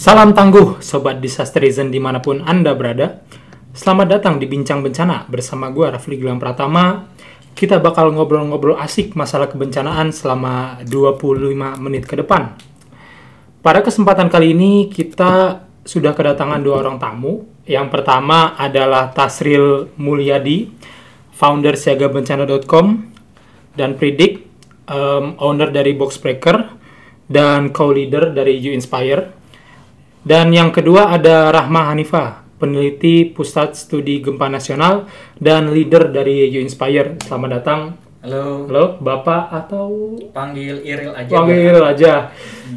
Salam 0.00 0.32
tangguh, 0.32 0.80
Sobat 0.80 1.20
Disasterizen 1.20 1.92
di 1.92 2.00
mana 2.00 2.24
pun 2.24 2.40
Anda 2.40 2.72
berada. 2.72 3.20
Selamat 3.76 4.16
datang 4.16 4.40
di 4.40 4.48
Bincang 4.48 4.80
Bencana 4.80 5.28
bersama 5.28 5.68
gue 5.68 5.92
Rafli 5.92 6.16
Gilang 6.16 6.40
Pratama. 6.40 7.04
Kita 7.52 7.76
bakal 7.84 8.16
ngobrol-ngobrol 8.16 8.80
asik 8.80 9.12
masalah 9.12 9.52
kebencanaan 9.52 10.08
selama 10.08 10.80
25 10.88 11.52
menit 11.84 12.08
ke 12.08 12.16
depan. 12.16 12.56
Pada 13.60 13.84
kesempatan 13.84 14.32
kali 14.32 14.56
ini 14.56 14.88
kita 14.88 15.68
sudah 15.84 16.16
kedatangan 16.16 16.64
dua 16.64 16.80
orang 16.80 16.96
tamu. 16.96 17.44
Yang 17.68 17.92
pertama 17.92 18.56
adalah 18.56 19.12
Tasril 19.12 19.92
Mulyadi, 20.00 20.64
founder 21.36 21.76
siagabencana.com 21.76 22.86
dan 23.76 24.00
Predict, 24.00 24.48
um, 24.88 25.36
owner 25.44 25.68
dari 25.68 25.92
Boxbreaker 25.92 26.56
dan 27.28 27.68
co-leader 27.68 28.32
dari 28.32 28.56
You 28.56 28.72
Inspire. 28.72 29.39
Dan 30.20 30.52
yang 30.52 30.68
kedua 30.68 31.16
ada 31.16 31.48
Rahma 31.48 31.88
Hanifah, 31.88 32.44
peneliti 32.60 33.24
Pusat 33.24 33.72
Studi 33.72 34.20
Gempa 34.20 34.52
Nasional 34.52 35.08
dan 35.40 35.72
leader 35.72 36.12
dari 36.12 36.44
You 36.52 36.60
Inspire. 36.60 37.16
Selamat 37.24 37.48
datang. 37.56 37.80
Halo, 38.20 38.68
Halo, 38.68 39.00
Bapak 39.00 39.48
atau 39.48 40.12
panggil 40.36 40.84
Iril 40.84 41.16
aja. 41.16 41.32
panggil 41.32 41.72
aja. 41.80 42.12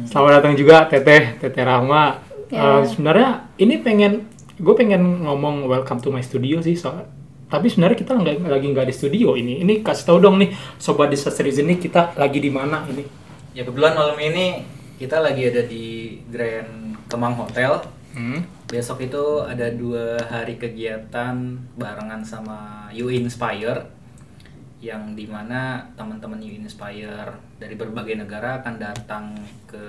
Selamat 0.08 0.40
datang 0.40 0.56
juga 0.56 0.88
Teteh, 0.88 1.36
Teteh 1.36 1.68
Rahma. 1.68 2.16
Ya. 2.48 2.80
Eh, 2.80 2.82
sebenarnya 2.88 3.52
ini 3.60 3.76
pengen, 3.76 4.24
gue 4.56 4.72
pengen 4.72 5.28
ngomong 5.28 5.68
welcome 5.68 6.00
to 6.00 6.08
my 6.08 6.24
studio 6.24 6.64
sih, 6.64 6.80
so, 6.80 6.96
tapi 7.52 7.68
sebenarnya 7.68 8.00
kita 8.00 8.16
nggak 8.16 8.40
lagi 8.40 8.66
nggak 8.72 8.88
di 8.88 8.94
studio 8.96 9.36
ini. 9.36 9.60
Ini 9.60 9.84
kasih 9.84 10.16
tahu 10.16 10.16
dong 10.24 10.40
nih, 10.40 10.48
sobat 10.80 11.12
Disasters 11.12 11.60
ini 11.60 11.76
kita 11.76 12.16
lagi 12.16 12.40
di 12.40 12.48
mana 12.48 12.88
ini? 12.88 13.04
Ya 13.52 13.68
kebetulan 13.68 13.92
malam 14.00 14.16
ini 14.16 14.64
kita 14.96 15.20
lagi 15.20 15.44
ada 15.44 15.60
di 15.68 16.16
Grand 16.32 16.83
Kemang 17.14 17.38
Hotel. 17.38 17.78
Hmm. 18.10 18.42
Besok 18.66 19.06
itu 19.06 19.22
ada 19.46 19.70
dua 19.70 20.18
hari 20.26 20.58
kegiatan 20.58 21.54
barengan 21.78 22.26
sama 22.26 22.90
You 22.90 23.06
Inspire 23.14 23.86
yang 24.82 25.14
di 25.14 25.30
mana 25.30 25.86
teman-teman 25.94 26.42
You 26.42 26.58
Inspire 26.58 27.38
dari 27.62 27.78
berbagai 27.78 28.18
negara 28.18 28.58
akan 28.58 28.74
datang 28.82 29.38
ke 29.70 29.82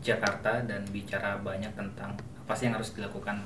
Jakarta 0.00 0.64
dan 0.64 0.84
bicara 0.88 1.36
banyak 1.44 1.72
tentang 1.76 2.16
apa 2.16 2.52
sih 2.56 2.68
yang 2.68 2.76
harus 2.76 2.92
dilakukan 2.96 3.40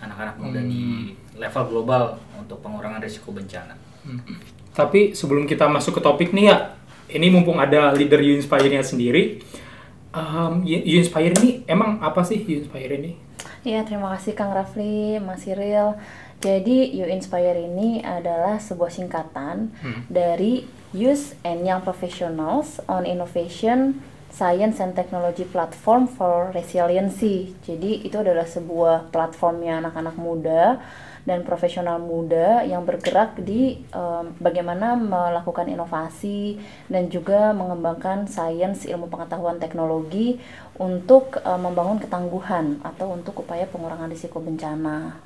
anak-anak 0.00 0.36
muda 0.40 0.60
di 0.64 1.12
level 1.36 1.64
global 1.68 2.16
untuk 2.36 2.60
pengurangan 2.64 3.00
risiko 3.04 3.36
bencana. 3.36 3.76
Tapi 4.72 5.12
sebelum 5.12 5.44
kita 5.44 5.68
masuk 5.68 6.00
ke 6.00 6.02
topik 6.04 6.32
nih 6.32 6.52
ya, 6.52 6.56
ini 7.12 7.28
mumpung 7.28 7.60
ada 7.60 7.92
leader 7.92 8.20
You 8.20 8.36
Inspire-nya 8.40 8.80
sendiri. 8.80 9.40
Um, 10.10 10.66
You 10.66 10.82
You 10.82 11.06
Inspire 11.06 11.30
ini 11.38 11.62
emang 11.70 12.02
apa 12.02 12.26
sih 12.26 12.42
You 12.42 12.66
Inspire 12.66 12.98
ini? 12.98 13.14
Ya, 13.60 13.84
terima 13.84 14.16
kasih 14.16 14.32
Kang 14.32 14.56
Rafli, 14.56 15.20
Mas 15.20 15.44
Cyril. 15.44 15.92
Jadi, 16.40 16.96
You 16.96 17.04
Inspire 17.04 17.60
ini 17.60 18.00
adalah 18.00 18.56
sebuah 18.56 18.88
singkatan 18.88 19.68
dari 20.08 20.64
Youth 20.96 21.36
and 21.44 21.68
Young 21.68 21.84
Professionals 21.84 22.80
on 22.88 23.04
Innovation, 23.04 24.00
Science 24.32 24.80
and 24.80 24.96
Technology 24.96 25.44
Platform 25.44 26.08
for 26.08 26.48
Resiliency. 26.56 27.52
Jadi, 27.60 28.00
itu 28.00 28.16
adalah 28.16 28.48
sebuah 28.48 29.12
platformnya 29.12 29.84
anak-anak 29.84 30.16
muda 30.16 30.80
dan 31.28 31.44
profesional 31.44 32.00
muda 32.00 32.64
yang 32.64 32.84
bergerak 32.84 33.36
di 33.40 33.84
em, 33.92 34.24
bagaimana 34.40 34.96
melakukan 34.96 35.68
inovasi 35.68 36.56
dan 36.88 37.12
juga 37.12 37.52
mengembangkan 37.52 38.24
sains 38.26 38.88
ilmu 38.88 39.12
pengetahuan 39.12 39.60
teknologi 39.60 40.40
untuk 40.80 41.40
em, 41.44 41.60
membangun 41.60 42.00
ketangguhan 42.00 42.80
atau 42.80 43.12
untuk 43.12 43.44
upaya 43.44 43.68
pengurangan 43.68 44.08
risiko 44.08 44.40
bencana. 44.40 45.20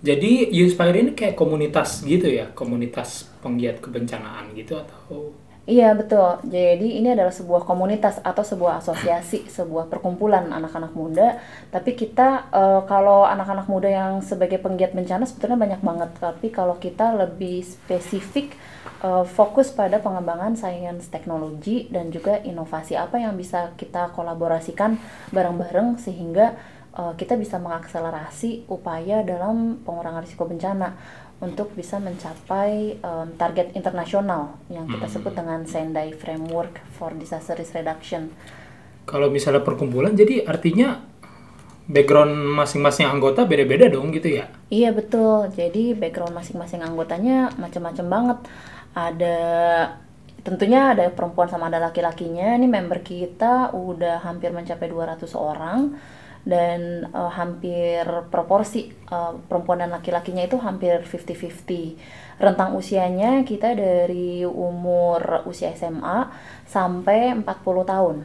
Jadi 0.00 0.56
Inspire 0.56 0.96
ini 0.96 1.12
kayak 1.12 1.36
komunitas 1.36 2.00
gitu 2.08 2.24
ya, 2.24 2.48
komunitas 2.56 3.28
penggiat 3.44 3.84
kebencanaan 3.84 4.48
gitu 4.56 4.80
atau 4.80 5.36
Iya 5.70 5.94
betul. 5.94 6.42
Jadi 6.50 6.98
ini 6.98 7.08
adalah 7.14 7.30
sebuah 7.30 7.62
komunitas 7.62 8.18
atau 8.26 8.42
sebuah 8.42 8.82
asosiasi, 8.82 9.46
sebuah 9.46 9.86
perkumpulan 9.92 10.50
anak-anak 10.50 10.92
muda. 10.98 11.38
Tapi 11.70 11.94
kita 11.94 12.50
eh, 12.50 12.80
kalau 12.90 13.22
anak-anak 13.22 13.70
muda 13.70 13.86
yang 13.86 14.14
sebagai 14.18 14.58
penggiat 14.58 14.90
bencana 14.98 15.22
sebetulnya 15.30 15.58
banyak 15.60 15.80
banget. 15.84 16.10
Tapi 16.18 16.46
kalau 16.50 16.74
kita 16.82 17.14
lebih 17.14 17.62
spesifik 17.62 18.58
eh, 19.06 19.24
fokus 19.30 19.70
pada 19.70 20.02
pengembangan 20.02 20.58
sains 20.58 21.06
teknologi 21.06 21.86
dan 21.94 22.10
juga 22.10 22.42
inovasi 22.42 22.98
apa 22.98 23.22
yang 23.22 23.38
bisa 23.38 23.70
kita 23.78 24.10
kolaborasikan 24.16 24.98
bareng-bareng 25.30 26.02
sehingga 26.02 26.58
eh, 26.98 27.12
kita 27.14 27.38
bisa 27.38 27.62
mengakselerasi 27.62 28.66
upaya 28.66 29.22
dalam 29.22 29.78
pengurangan 29.86 30.26
risiko 30.26 30.50
bencana 30.50 30.98
untuk 31.40 31.72
bisa 31.72 31.96
mencapai 31.96 33.00
em, 33.00 33.28
target 33.40 33.72
internasional 33.72 34.60
yang 34.68 34.84
kita 34.84 35.08
sebut 35.08 35.32
dengan 35.32 35.64
Sendai 35.64 36.12
Framework 36.12 36.84
for 36.96 37.16
Disaster 37.16 37.56
Risk 37.56 37.76
Reduction. 37.76 38.32
kalau 39.08 39.26
misalnya 39.26 39.66
perkumpulan 39.66 40.14
jadi 40.14 40.46
artinya 40.46 41.02
background 41.90 42.30
masing-masing 42.54 43.10
anggota 43.10 43.42
beda-beda 43.42 43.90
dong 43.90 44.14
gitu 44.14 44.38
ya. 44.38 44.46
Iya 44.70 44.94
betul. 44.94 45.50
Jadi 45.50 45.98
background 45.98 46.38
masing-masing 46.38 46.86
anggotanya 46.86 47.50
macam-macam 47.58 48.06
banget. 48.06 48.38
Ada 48.94 49.38
tentunya 50.46 50.94
ada 50.94 51.10
perempuan 51.10 51.50
sama 51.50 51.66
ada 51.66 51.82
laki-lakinya. 51.82 52.54
Ini 52.54 52.70
member 52.70 53.02
kita 53.02 53.74
udah 53.74 54.22
hampir 54.22 54.54
mencapai 54.54 54.86
200 54.86 55.26
orang 55.34 55.98
dan 56.44 57.04
eh, 57.08 57.30
hampir 57.36 58.04
proporsi 58.32 58.88
eh, 58.90 59.32
perempuan 59.46 59.84
dan 59.84 59.92
laki-lakinya 59.92 60.44
itu 60.44 60.56
hampir 60.60 61.04
50-50. 61.04 62.40
Rentang 62.40 62.72
usianya 62.76 63.44
kita 63.44 63.76
dari 63.76 64.44
umur 64.44 65.44
usia 65.44 65.72
SMA 65.76 66.32
sampai 66.64 67.36
40 67.36 67.44
tahun. 67.84 68.16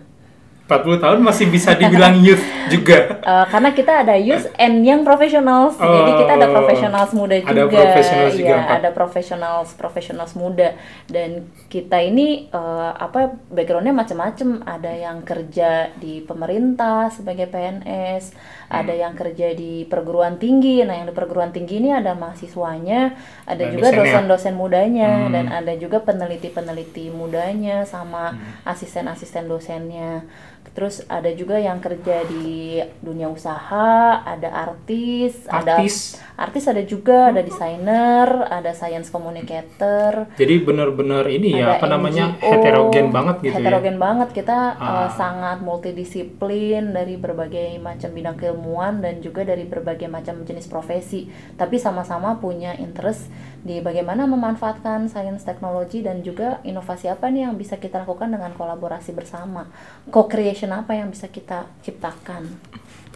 40 0.65 0.97
tahun 0.97 1.19
masih 1.21 1.45
bisa 1.53 1.77
dibilang 1.77 2.17
youth 2.25 2.41
juga. 2.73 2.97
Eh, 3.25 3.45
karena 3.49 3.73
kita 3.73 4.05
ada 4.05 4.13
youth 4.13 4.53
and 4.61 4.85
young 4.85 5.01
professionals, 5.01 5.73
jadi 5.81 6.11
kita 6.13 6.31
ada 6.37 6.45
Oh, 6.45 6.53
professionals 6.53 7.09
muda 7.09 7.33
juga, 7.41 7.57
ada 7.57 7.65
professionals 7.65 8.33
juga, 8.37 8.53
Iya, 8.53 8.61
Pak. 8.61 8.75
ada 8.77 8.89
professionals 8.93 9.69
professionals 9.73 10.31
muda 10.37 10.77
dan 11.09 11.49
kita 11.65 12.05
ini 12.05 12.53
eh, 12.53 12.91
apa 12.93 13.33
backgroundnya 13.49 13.97
macam-macam, 13.97 14.61
ada 14.69 14.93
yang 14.93 15.25
kerja 15.25 15.89
di 15.97 16.21
pemerintah 16.21 17.09
sebagai 17.09 17.49
PNS, 17.49 18.37
ada 18.69 18.93
Hmm. 18.93 19.01
yang 19.09 19.13
kerja 19.17 19.57
di 19.57 19.89
perguruan 19.89 20.37
tinggi, 20.37 20.85
nah 20.85 20.93
yang 20.93 21.09
di 21.09 21.15
perguruan 21.17 21.49
tinggi 21.49 21.81
ini 21.81 21.97
ada 21.97 22.13
mahasiswanya, 22.13 23.17
ada 23.49 23.57
Dan 23.65 23.73
juga 23.73 23.89
dosen-dosen 24.05 24.53
mudanya 24.53 25.25
Hmm. 25.25 25.33
dan 25.33 25.45
ada 25.49 25.73
juga 25.73 25.97
peneliti-peneliti 25.97 27.09
mudanya 27.09 27.89
sama 27.89 28.37
Hmm. 28.37 28.69
asisten-asisten 28.69 29.49
dosennya. 29.49 30.29
Terus 30.71 31.05
ada 31.05 31.29
juga 31.29 31.55
yang 31.55 31.77
kerja 31.77 32.25
di 32.25 32.79
dunia 32.99 33.27
usaha, 33.27 33.87
ada 34.21 34.49
artis, 34.51 35.45
Artis. 35.45 36.17
ada 36.17 36.43
artis 36.47 36.63
ada 36.65 36.81
juga, 36.81 37.31
ada 37.31 37.39
desainer, 37.39 38.27
ada 38.45 38.71
science 38.71 39.07
communicator. 39.07 40.27
Jadi 40.35 40.55
benar-benar 40.59 41.27
ini 41.27 41.55
ya 41.55 41.75
apa 41.75 41.85
namanya 41.85 42.35
NGO, 42.35 42.49
heterogen 42.51 43.07
banget 43.09 43.35
gitu 43.41 43.55
ya. 43.55 43.55
heterogen 43.61 43.97
banget 43.97 44.29
kita 44.33 44.57
Ah. 44.75 45.07
eh, 45.07 45.09
sangat 45.13 45.57
multidisiplin 45.61 46.91
dari 46.91 47.15
berbagai 47.15 47.79
macam 47.79 48.09
bidang 48.11 48.35
keilmuan 48.35 48.99
dan 48.99 49.19
juga 49.19 49.43
dari 49.43 49.63
berbagai 49.63 50.07
macam 50.07 50.43
jenis 50.43 50.67
profesi 50.67 51.27
tapi 51.55 51.75
sama-sama 51.75 52.35
punya 52.35 52.75
interest 52.75 53.27
di 53.65 53.81
bagaimana 53.81 54.29
memanfaatkan 54.29 55.09
sains 55.09 55.41
teknologi 55.41 56.05
dan 56.05 56.21
juga 56.21 56.61
inovasi 56.61 57.09
apa 57.09 57.33
nih 57.33 57.49
yang 57.49 57.57
bisa 57.57 57.81
kita 57.81 58.05
lakukan 58.05 58.29
dengan 58.29 58.53
kolaborasi 58.53 59.17
bersama 59.17 59.65
co-creation 60.13 60.69
apa 60.69 60.93
yang 60.93 61.09
bisa 61.09 61.25
kita 61.33 61.65
ciptakan 61.81 62.45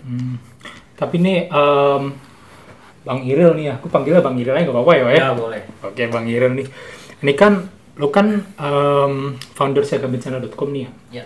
Hmm. 0.03 0.39
Tapi 0.95 1.15
nih 1.19 1.47
em, 1.47 2.03
Bang 3.03 3.21
Iril 3.23 3.55
nih, 3.55 3.79
aku 3.79 3.87
panggilnya 3.87 4.23
Bang 4.23 4.35
Iril 4.35 4.55
aja 4.55 4.67
nggak 4.67 4.75
apa-apa 4.75 4.93
ya, 4.95 5.03
ya? 5.11 5.15
Ya 5.15 5.29
boleh. 5.35 5.61
Oke 5.83 6.03
Bang 6.11 6.27
Iril 6.27 6.53
nih. 6.55 6.67
Ini 7.23 7.33
kan 7.35 7.53
lu 7.99 8.07
kan 8.11 8.43
em, 8.43 9.13
founder 9.55 9.83
siagabencana.com 9.83 10.69
nih 10.71 10.83
ya. 10.83 10.91
Ya. 11.23 11.25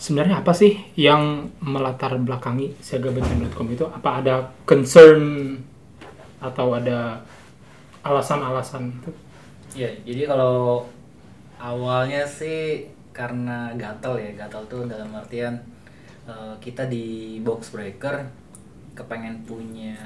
Sebenarnya 0.00 0.40
apa 0.40 0.56
sih 0.56 0.80
yang 0.96 1.52
melatar 1.60 2.16
belakangi 2.16 2.78
siagabencana.com 2.80 3.66
itu? 3.68 3.84
Apa 3.84 4.24
ada 4.24 4.34
concern 4.64 5.54
atau 6.40 6.72
ada 6.72 7.20
alasan-alasan 8.00 8.90
gitu? 9.00 9.10
Ya, 9.76 9.90
jadi 10.02 10.26
kalau 10.26 10.88
awalnya 11.60 12.26
sih 12.26 12.88
karena 13.12 13.70
gatel 13.76 14.18
ya, 14.18 14.30
gatel 14.46 14.62
tuh 14.66 14.82
dalam 14.88 15.12
artian 15.14 15.54
eh, 16.26 16.54
kita 16.58 16.88
di 16.88 17.38
box 17.44 17.70
breaker 17.76 18.26
kepengen 18.96 19.46
punya 19.46 19.96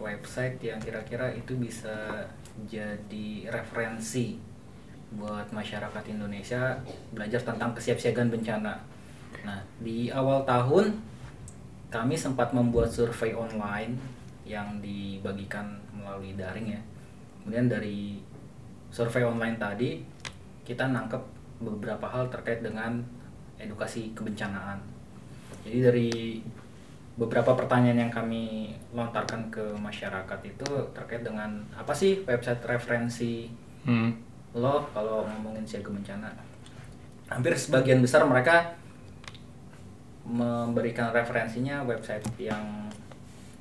website 0.00 0.60
yang 0.60 0.80
kira-kira 0.80 1.32
itu 1.32 1.56
bisa 1.56 2.24
jadi 2.68 3.48
referensi 3.52 4.36
buat 5.16 5.48
masyarakat 5.54 6.04
Indonesia 6.10 6.76
belajar 7.14 7.40
tentang 7.44 7.72
kesiapsiagaan 7.76 8.32
bencana. 8.32 8.74
Nah, 9.46 9.60
di 9.78 10.10
awal 10.10 10.42
tahun 10.42 10.98
kami 11.92 12.18
sempat 12.18 12.50
membuat 12.50 12.90
survei 12.90 13.32
online 13.32 13.94
yang 14.42 14.82
dibagikan 14.82 15.78
melalui 16.06 16.38
daring 16.38 16.70
ya. 16.70 16.80
Kemudian 17.42 17.66
dari 17.66 18.22
survei 18.94 19.26
online 19.26 19.58
tadi 19.58 19.98
kita 20.62 20.86
nangkep 20.86 21.22
beberapa 21.58 22.06
hal 22.06 22.30
terkait 22.30 22.62
dengan 22.62 23.02
edukasi 23.58 24.14
kebencanaan. 24.14 24.78
Jadi 25.66 25.78
dari 25.82 26.10
beberapa 27.16 27.56
pertanyaan 27.56 28.06
yang 28.06 28.12
kami 28.12 28.76
lontarkan 28.92 29.50
ke 29.50 29.64
masyarakat 29.80 30.38
itu 30.46 30.68
terkait 30.94 31.24
dengan 31.24 31.64
apa 31.74 31.90
sih 31.90 32.22
website 32.22 32.62
referensi 32.62 33.50
Hmm. 33.86 34.10
lo 34.50 34.82
kalau 34.90 35.22
ngomongin 35.22 35.62
siaga 35.62 35.94
bencana 35.94 36.26
hampir 37.30 37.54
sebagian 37.54 38.02
besar 38.02 38.26
mereka 38.26 38.74
memberikan 40.26 41.14
referensinya 41.14 41.86
website 41.86 42.26
yang 42.34 42.90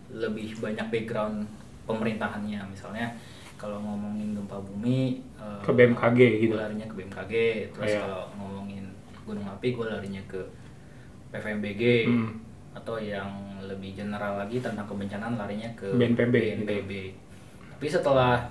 lebih 0.09 0.57
banyak 0.57 0.81
background 0.89 1.45
pemerintahannya 1.85 2.59
misalnya 2.65 3.07
kalau 3.55 3.79
ngomongin 3.79 4.35
gempa 4.35 4.57
bumi 4.59 5.21
eh, 5.35 5.59
Ke 5.61 5.71
BMKG 5.71 6.19
gitu. 6.41 6.53
gue 6.53 6.61
larinya 6.61 6.85
ke 6.85 6.95
BMKG 6.95 7.33
terus 7.71 7.89
Iya. 7.89 8.01
kalau 8.03 8.21
ngomongin 8.35 8.85
gunung 9.23 9.47
api 9.47 9.67
gue 9.71 9.85
larinya 9.85 10.21
ke 10.25 10.41
PVMBG 11.31 11.83
Hmm. 12.05 12.29
atau 12.73 12.95
yang 12.95 13.27
lebih 13.61 13.95
general 13.95 14.37
lagi 14.37 14.59
tentang 14.59 14.85
kebencanaan 14.85 15.35
larinya 15.35 15.67
ke 15.73 15.95
BNPB, 15.95 16.35
BNPB. 16.59 16.91
Tapi 17.71 17.87
setelah 17.87 18.43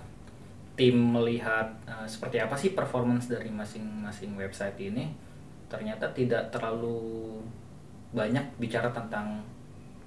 tim 0.74 0.96
melihat 0.96 1.68
eh, 1.84 2.02
seperti 2.04 2.40
apa 2.40 2.56
sih 2.56 2.72
performance 2.72 3.28
dari 3.28 3.46
masing-masing 3.46 4.34
website 4.34 4.74
ini, 4.80 5.12
ternyata 5.68 6.10
tidak 6.10 6.50
terlalu 6.50 7.38
banyak 8.10 8.42
bicara 8.56 8.90
tentang 8.90 9.44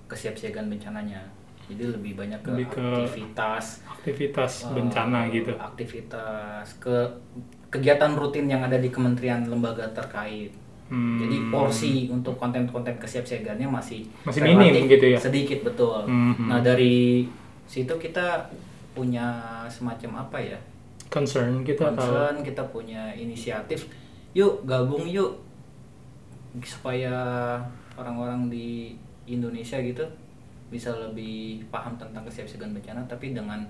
kesiapsiagaan 0.08 0.68
bencananya. 0.68 1.22
Jadi 1.68 1.84
lebih 2.00 2.16
banyak 2.16 2.40
ke, 2.40 2.52
Lebih 2.56 2.68
ke 2.72 2.80
aktivitas 2.80 3.66
Aktivitas 3.86 4.52
eh, 4.64 4.74
bencana 4.74 5.20
gitu. 5.28 5.52
Aktivitas 5.60 6.68
ke 6.80 6.96
kegiatan 7.68 8.16
rutin 8.16 8.48
yang 8.48 8.64
ada 8.64 8.80
di 8.80 8.88
kementerian 8.88 9.44
lembaga 9.48 9.84
terkait. 9.92 10.56
Hmm. 10.88 11.20
Jadi 11.20 11.52
porsi 11.52 11.94
untuk 12.08 12.40
konten-konten 12.40 12.96
kesiapsiagaannya 12.96 13.68
masih 13.68 14.08
Masih 14.24 14.40
minim 14.40 14.88
gitu 14.88 15.06
ya? 15.12 15.20
Sedikit 15.20 15.68
betul. 15.68 16.08
Mhm. 16.08 16.48
Nah 16.48 16.64
dari 16.64 17.28
situ 17.68 17.92
kita 18.00 18.48
punya 18.96 19.28
semacam 19.68 20.24
apa 20.24 20.40
ya? 20.40 20.60
concern 21.08 21.64
kita 21.64 21.92
concern, 21.92 22.44
kita 22.44 22.64
punya 22.68 23.16
inisiatif. 23.16 23.88
Yuk 24.36 24.68
gabung 24.68 25.08
yuk 25.08 25.40
supaya 26.62 27.16
orang-orang 27.98 28.52
di 28.52 28.94
Indonesia 29.28 29.80
gitu 29.82 30.06
bisa 30.68 30.92
lebih 30.92 31.64
paham 31.68 31.96
tentang 31.96 32.24
kesiapsiagaan 32.24 32.72
bencana 32.72 33.02
tapi 33.06 33.32
dengan 33.32 33.64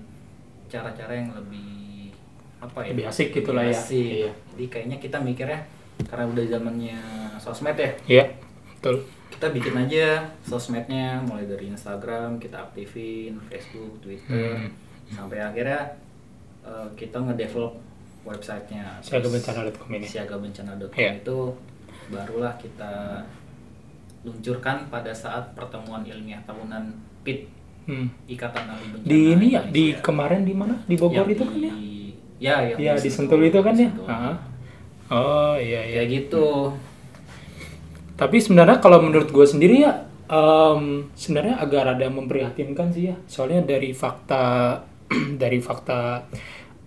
cara-cara 0.66 1.14
yang 1.14 1.30
lebih 1.32 2.10
apa 2.58 2.82
ya? 2.82 2.90
Lebih 2.90 3.06
asik 3.06 3.28
gitu 3.32 3.50
lah 3.52 3.62
Lebih 3.62 3.72
ya. 3.72 3.80
asik. 3.80 4.12
Iya. 4.18 4.30
Jadi 4.50 4.64
kayaknya 4.68 4.96
kita 4.98 5.18
mikirnya 5.18 5.60
karena 6.04 6.24
udah 6.26 6.44
zamannya 6.48 6.98
sosmed 7.38 7.74
ya, 7.74 7.90
Iya, 8.08 8.24
betul. 8.72 9.02
kita 9.28 9.46
bikin 9.50 9.74
aja 9.76 10.06
sosmednya 10.40 11.18
mulai 11.20 11.42
dari 11.44 11.66
Instagram 11.68 12.38
kita 12.38 12.58
aktifin 12.60 13.38
Facebook 13.46 13.98
Twitter 14.00 14.54
Hmm. 14.56 14.70
sampai 15.08 15.38
akhirnya 15.38 15.94
eh, 16.60 16.88
kita 16.94 17.18
ngedevelop 17.18 17.78
websitenya 18.22 18.98
Siagabencana.com 19.00 19.88
ini. 19.92 20.04
siagabencana.com 20.04 20.94
Iya. 20.94 21.12
itu 21.16 21.38
barulah 22.08 22.54
kita 22.56 23.22
luncurkan 24.28 24.86
pada 24.86 25.10
saat 25.10 25.52
pertemuan 25.52 26.04
ilmiah 26.04 26.40
tahunan 26.44 26.92
PIT 27.22 27.56
Hmm. 27.88 28.04
Ikatan 28.28 28.68
Ahli 28.68 28.84
Bencana 28.92 29.08
Di 29.08 29.20
ini 29.32 29.46
ya, 29.48 29.64
di 29.64 29.96
kemarin 29.96 30.44
di 30.44 30.52
mana? 30.52 30.76
Di 30.84 30.92
Bogor 30.92 31.24
Yang 31.24 31.28
itu 31.32 31.42
kan 31.42 31.56
ya? 31.56 31.72
di- 31.72 32.12
ya 32.36 32.56
yang 32.62 32.78
Iya, 32.78 32.92
di 32.94 33.08
Sentul 33.08 33.40
itu 33.42 33.58
kan 33.58 33.72
ya? 33.72 33.88
Ah. 34.04 34.36
Oh, 35.08 35.56
iya 35.56 35.88
iya. 35.88 36.04
kayak 36.04 36.08
gitu 36.12 36.76
Tapi 38.12 38.36
sebenarnya 38.36 38.76
kalau 38.76 39.00
menurut 39.00 39.30
gue 39.30 39.46
sendiri 39.46 39.80
ya, 39.80 40.04
em, 40.26 41.08
sebenarnya 41.14 41.56
agak 41.56 41.82
rada 41.86 42.06
memprihatinkan 42.10 42.90
sih 42.90 43.08
ya. 43.08 43.16
Soalnya 43.24 43.64
dari 43.64 43.94
fakta 43.94 44.76
dari 45.42 45.56
fakta 45.56 46.28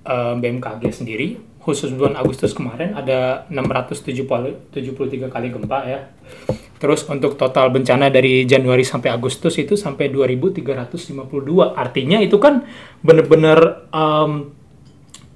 em, 0.04 0.38
BMKG 0.38 0.84
sendiri, 0.94 1.34
khusus 1.58 1.90
bulan 1.92 2.14
Agustus 2.14 2.54
kemarin 2.54 2.94
ada 2.94 3.50
673 3.50 4.70
kali 5.26 5.48
gempa 5.50 5.80
ya. 5.84 6.00
Terus 6.82 7.06
untuk 7.06 7.38
total 7.38 7.70
bencana 7.70 8.10
dari 8.10 8.42
Januari 8.44 8.82
sampai 8.82 9.14
Agustus 9.14 9.54
itu 9.56 9.78
sampai 9.78 10.10
2352. 10.10 11.78
Artinya 11.78 12.18
itu 12.18 12.42
kan 12.42 12.66
bener-bener 13.00 13.86
em, 13.88 14.50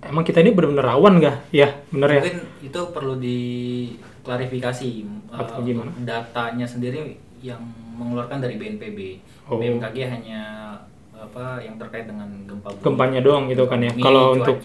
emang 0.01 0.25
kita 0.25 0.41
ini 0.41 0.49
bener-bener 0.49 0.81
rawan 0.81 1.21
nggak? 1.21 1.53
Ya, 1.53 1.77
bener 1.87 2.09
ya. 2.09 2.21
mungkin 2.25 2.39
itu 2.61 2.81
perlu 2.89 3.13
diklarifikasi 3.15 4.87
Atau 5.29 5.61
gimana? 5.61 5.93
datanya 6.01 6.65
sendiri 6.65 7.13
yang 7.39 7.61
mengeluarkan 7.95 8.41
dari 8.41 8.57
BNPB 8.57 8.99
Oh. 9.45 9.61
BMKG 9.61 10.09
hanya 10.09 10.41
apa 11.13 11.61
yang 11.61 11.77
terkait 11.77 12.09
dengan 12.09 12.25
gempa 12.49 12.73
bumi 12.73 12.81
Gempanya 12.81 13.21
doang 13.21 13.45
gitu 13.45 13.69
kan 13.69 13.77
ya. 13.77 13.93
Kalau 13.93 14.33
untuk 14.33 14.57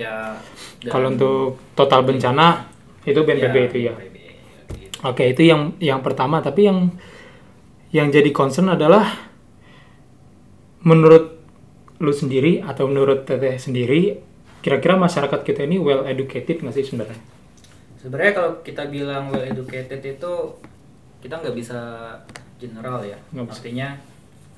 Kalau 0.82 1.06
untuk 1.12 1.60
total 1.76 2.00
bencana 2.00 2.64
itu 3.04 3.20
BNPB 3.20 3.52
Ya, 3.52 3.64
itu 3.68 3.78
ya. 3.78 3.92
BNPB. 3.92 4.16
Oke, 5.00 5.32
itu 5.32 5.48
yang 5.48 5.74
yang 5.80 6.04
pertama. 6.04 6.44
Tapi 6.44 6.68
yang 6.68 6.92
yang 7.90 8.08
jadi 8.12 8.30
concern 8.30 8.68
adalah 8.70 9.08
menurut 10.84 11.40
lu 12.00 12.12
sendiri 12.12 12.64
atau 12.64 12.88
menurut 12.88 13.28
Teteh 13.28 13.60
sendiri, 13.60 14.20
kira-kira 14.64 14.96
masyarakat 14.96 15.40
kita 15.44 15.64
ini 15.68 15.76
well 15.76 16.04
educated 16.08 16.60
nggak 16.64 16.74
sih 16.76 16.84
sebenarnya? 16.84 17.20
Sebenarnya 18.00 18.32
kalau 18.32 18.50
kita 18.64 18.88
bilang 18.88 19.28
well 19.28 19.44
educated 19.44 20.00
itu 20.00 20.32
kita 21.20 21.34
nggak 21.36 21.56
bisa 21.56 21.78
general 22.56 23.04
ya. 23.04 23.16
Nggak 23.32 23.52
bisa. 23.52 23.56
Artinya 23.60 23.88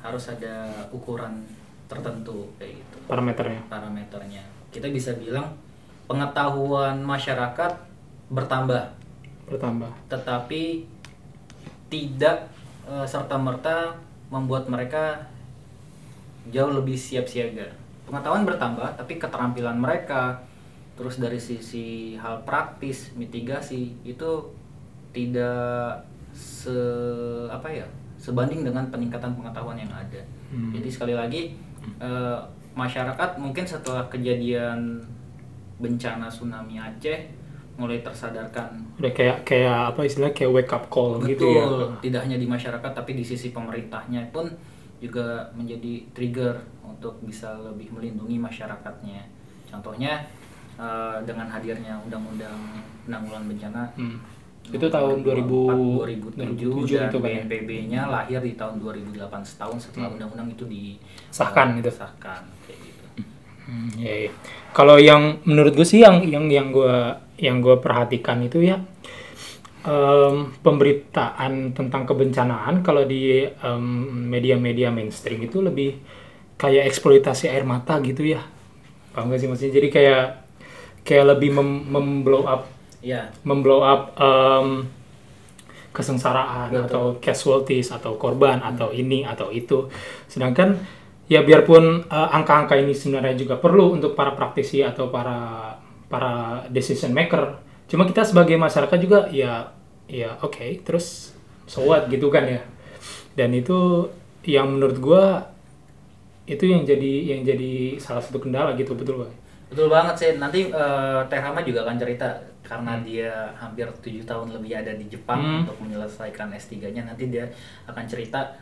harus 0.02 0.24
ada 0.30 0.54
ukuran 0.90 1.42
tertentu 1.86 2.50
kayak 2.58 2.78
gitu 2.78 2.96
Parameternya. 3.06 3.62
parameternya. 3.70 4.42
Kita 4.74 4.90
bisa 4.90 5.14
bilang 5.14 5.54
pengetahuan 6.06 7.02
masyarakat 7.02 7.72
bertambah, 8.32 8.82
Bertambah. 9.48 9.90
tetapi 10.08 10.86
tidak 11.92 12.48
serta 13.04 13.36
merta 13.36 13.94
membuat 14.32 14.66
mereka 14.66 15.28
jauh 16.50 16.72
lebih 16.72 16.96
siap 16.96 17.28
siaga. 17.28 17.68
Pengetahuan 18.08 18.42
bertambah, 18.48 18.98
tapi 18.98 19.20
keterampilan 19.20 19.78
mereka 19.78 20.42
terus 20.92 21.16
dari 21.20 21.40
sisi 21.40 22.16
hal 22.20 22.44
praktis 22.44 23.16
mitigasi 23.16 23.96
itu 24.04 24.30
tidak 25.12 26.04
se 26.32 26.76
apa 27.48 27.68
ya 27.68 27.86
sebanding 28.20 28.64
dengan 28.64 28.88
peningkatan 28.88 29.36
pengetahuan 29.36 29.76
yang 29.76 29.92
ada. 29.92 30.20
Hmm. 30.52 30.72
Jadi 30.72 30.88
sekali 30.88 31.14
lagi 31.16 31.56
eh, 32.00 32.38
masyarakat 32.72 33.40
mungkin 33.40 33.64
setelah 33.64 34.08
kejadian 34.08 35.00
bencana 35.80 36.28
tsunami 36.28 36.78
Aceh 36.78 37.41
mulai 37.74 38.00
tersadarkan 38.00 38.68
Udah 39.00 39.10
kayak 39.10 39.42
kayak 39.42 39.90
apa 39.90 40.00
istilahnya 40.04 40.34
kayak 40.34 40.52
wake 40.52 40.72
up 40.72 40.84
call 40.86 41.16
Betul, 41.16 41.28
gitu 41.32 41.46
ya. 41.50 41.64
tidak 42.00 42.20
hanya 42.24 42.36
di 42.36 42.46
masyarakat 42.46 42.90
tapi 42.92 43.12
di 43.12 43.24
sisi 43.24 43.48
pemerintahnya 43.48 44.28
pun 44.28 44.46
juga 44.98 45.50
menjadi 45.52 46.06
trigger 46.12 46.54
untuk 46.84 47.18
bisa 47.20 47.50
lebih 47.58 47.90
melindungi 47.90 48.38
masyarakatnya. 48.38 49.26
Contohnya 49.66 50.22
eh, 50.74 51.16
dengan 51.24 51.48
hadirnya 51.48 51.98
Undang-Undang 52.02 52.58
Penanggulangan 53.02 53.46
Bencana 53.48 53.82
Hmm. 53.96 54.18
Itu 54.62 54.86
tahun 54.86 55.26
2000 55.26 55.42
2007 55.42 56.38
2007 56.38 56.86
dan 56.94 57.10
itu 57.10 57.18
kan 57.18 57.26
ya? 57.26 57.42
BNPB-nya 57.42 58.00
lahir 58.06 58.38
di 58.38 58.54
tahun 58.54 58.78
2008 58.78 59.42
setahun 59.42 59.90
setelah 59.90 60.06
Hmm. 60.06 60.14
undang-undang 60.14 60.48
itu 60.48 60.64
Sahkan 61.34 61.66
gitu. 61.74 61.90
disahkan 61.90 62.46
kayak 62.62 62.78
gitu. 62.78 63.04
Hmm, 63.62 63.90
iya, 63.98 64.14
iya. 64.26 64.30
Kalau 64.70 64.96
yang 64.96 65.42
menurut 65.42 65.74
gue 65.74 65.82
sih 65.82 65.98
yang 65.98 66.22
yang 66.22 66.46
yang 66.46 66.70
gue 66.70 66.94
yang 67.42 67.58
gue 67.58 67.74
perhatikan 67.82 68.38
itu 68.46 68.62
ya 68.62 68.78
em, 69.82 70.54
pemberitaan 70.62 71.74
tentang 71.74 72.06
kebencanaan 72.06 72.86
kalau 72.86 73.02
di 73.02 73.42
media-media 74.30 74.94
mainstream 74.94 75.42
itu 75.42 75.58
lebih 75.58 75.98
kayak 76.54 76.86
eksploitasi 76.86 77.50
air 77.50 77.66
mata 77.66 77.98
gitu 77.98 78.22
ya. 78.22 78.46
Paham 79.10 79.34
gak 79.34 79.42
sih 79.42 79.50
maksudnya? 79.50 79.74
Jadi 79.82 79.88
kayak 79.90 80.24
kayak 81.02 81.34
lebih 81.34 81.50
mem, 81.58 81.68
memblow 81.90 82.46
up 82.46 82.70
Ya, 83.02 83.34
memblow 83.42 83.82
up 83.82 84.14
em, 84.14 84.86
kesengsaraan 85.90 86.70
Betul. 86.70 86.86
atau 86.86 87.04
casualties 87.18 87.90
atau 87.90 88.14
korban 88.14 88.62
atau 88.62 88.94
ini 88.94 89.26
atau 89.26 89.50
itu. 89.50 89.90
Sedangkan 90.30 90.78
ya 91.26 91.42
biarpun 91.42 92.06
eh, 92.06 92.28
angka-angka 92.30 92.78
ini 92.78 92.94
sebenarnya 92.94 93.34
juga 93.34 93.58
perlu 93.58 93.98
untuk 93.98 94.14
para 94.14 94.38
praktisi 94.38 94.86
atau 94.86 95.10
para 95.10 95.74
para 96.12 96.60
decision 96.68 97.16
maker. 97.16 97.56
Cuma 97.88 98.04
kita 98.04 98.20
sebagai 98.22 98.60
masyarakat 98.60 98.98
juga 99.00 99.32
ya 99.32 99.72
ya 100.04 100.36
oke 100.44 100.84
terus 100.84 101.32
so 101.64 101.88
what 101.88 102.04
gitu 102.12 102.28
kan 102.28 102.44
ya. 102.44 102.60
Dan 103.32 103.56
itu 103.56 104.04
yang 104.44 104.68
menurut 104.68 105.00
gua 105.00 105.48
itu 106.44 106.68
yang 106.68 106.82
jadi 106.82 107.32
yang 107.32 107.40
jadi 107.40 107.96
salah 107.96 108.20
satu 108.20 108.36
kendala 108.36 108.74
gitu 108.76 108.92
betul 108.92 109.24
Pak? 109.24 109.30
Betul 109.72 109.88
banget 109.88 110.14
sih. 110.18 110.30
Nanti 110.36 110.68
eh, 110.68 111.20
Teh 111.30 111.40
Rama 111.40 111.64
juga 111.64 111.86
akan 111.86 111.96
cerita 111.96 112.28
karena 112.62 112.98
dia 113.00 113.32
hampir 113.56 113.88
tujuh 114.02 114.22
tahun 114.22 114.52
lebih 114.52 114.72
ada 114.84 114.92
di 114.92 115.06
Jepang 115.08 115.40
Hmm. 115.40 115.60
untuk 115.64 115.78
menyelesaikan 115.80 116.52
S3-nya. 116.52 117.08
Nanti 117.08 117.30
dia 117.30 117.48
akan 117.88 118.04
cerita 118.04 118.52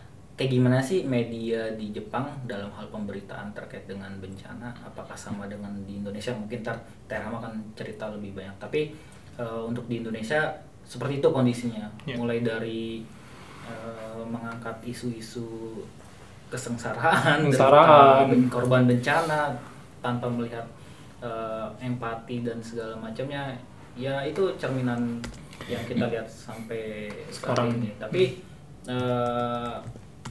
kayak 0.41 0.57
gimana 0.57 0.81
sih 0.81 1.05
media 1.05 1.69
di 1.77 1.93
Jepang 1.93 2.25
dalam 2.49 2.73
hal 2.73 2.89
pemberitaan 2.89 3.53
terkait 3.53 3.85
dengan 3.85 4.09
bencana. 4.25 4.73
Apakah 4.81 5.13
sama 5.13 5.45
dengan 5.53 5.69
di 5.85 6.01
Indonesia? 6.01 6.33
Mungkin 6.33 6.65
ntar 6.65 6.81
Teh 7.05 7.21
Rama 7.21 7.45
akan 7.45 7.61
cerita 7.77 8.09
lebih 8.09 8.33
banyak. 8.33 8.57
Tapi 8.57 8.89
eh, 9.37 9.61
untuk 9.69 9.85
di 9.85 10.01
Indonesia 10.01 10.49
seperti 10.89 11.21
itu 11.21 11.29
kondisinya. 11.29 11.85
Ya. 12.09 12.17
Mulai 12.17 12.41
dari 12.41 13.05
eh, 13.69 14.23
mengangkat 14.25 14.81
isu-isu 14.81 15.85
kesengsaraan, 16.49 17.45
Kesengsaraan. 17.45 18.33
derita 18.33 18.49
korban 18.49 18.89
bencana 18.89 19.53
tanpa 20.01 20.25
melihat 20.33 20.65
eh, 21.21 21.69
empati 21.85 22.41
dan 22.41 22.57
segala 22.65 22.97
macamnya 22.97 23.53
ya 23.93 24.25
itu 24.25 24.49
cerminan 24.57 25.21
yang 25.69 25.85
kita 25.85 26.09
lihat 26.09 26.25
sampai 26.25 27.13
Sekarang. 27.29 27.77
ini 27.77 27.93
tapi 28.01 28.41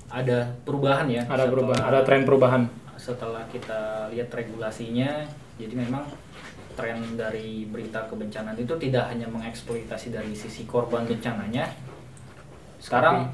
ada 0.09 0.39
perubahan 0.59 1.05
ya 1.05 1.21
Ada 1.21 1.29
setelah- 1.39 1.49
perubahan, 1.49 1.83
ada 1.83 1.99
tren 2.01 2.21
perubahan. 2.23 2.61
setelah 2.95 3.43
kita 3.47 3.81
lihat 4.09 4.27
regulasinya 4.29 5.23
jadi 5.55 5.71
memang 5.73 6.03
tren 6.73 6.99
dari 7.13 7.63
berita 7.65 8.03
kebencanaan 8.05 8.55
itu 8.55 8.75
tidak 8.77 9.07
hanya 9.07 9.23
mengeksploitasi 9.25 10.09
dari 10.09 10.31
sisi 10.31 10.63
korban 10.65 11.03
bencananya 11.03 11.67
sekarang 12.77 13.27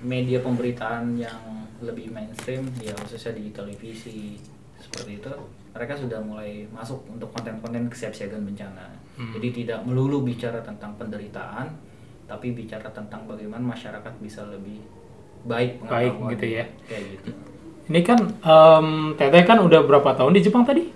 media 0.00 0.38
pemberitaan 0.38 1.14
yang 1.16 1.38
lebih 1.78 2.10
mainstream 2.10 2.62
ya 2.78 2.94
khususnya 2.96 3.34
di 3.34 3.50
televisi 3.50 4.38
seperti 4.76 5.18
itu 5.18 5.30
mereka 5.72 5.94
sudah 5.94 6.18
mulai 6.20 6.66
masuk 6.68 7.02
untuk 7.08 7.30
konten-konten 7.30 7.86
kesiapsiagaan 7.88 8.44
bencana 8.44 8.86
Hmm. 9.12 9.28
jadi 9.30 9.48
tidak 9.52 9.80
melulu 9.82 10.24
bicara 10.24 10.56
tentang 10.58 10.96
penderitaan 10.96 11.68
tapi 12.24 12.50
bicara 12.52 12.88
tentang 12.88 13.28
bagaimana 13.28 13.60
masyarakat 13.66 14.08
bisa 14.18 14.40
lebih 14.46 14.80
baik 15.44 15.82
Baik, 15.82 16.12
pengetahuannya. 16.12 16.32
gitu 16.32 16.46
ya. 16.48 16.64
kayak 16.82 17.04
gitu 17.12 17.30
Ini 17.84 18.00
kan 18.00 18.18
em, 18.40 18.86
Teteh 19.14 19.42
kan 19.42 19.58
udah 19.58 19.80
berapa 19.82 20.10
tahun 20.12 20.32
di 20.32 20.40
Jepang 20.40 20.62
tadi? 20.62 20.86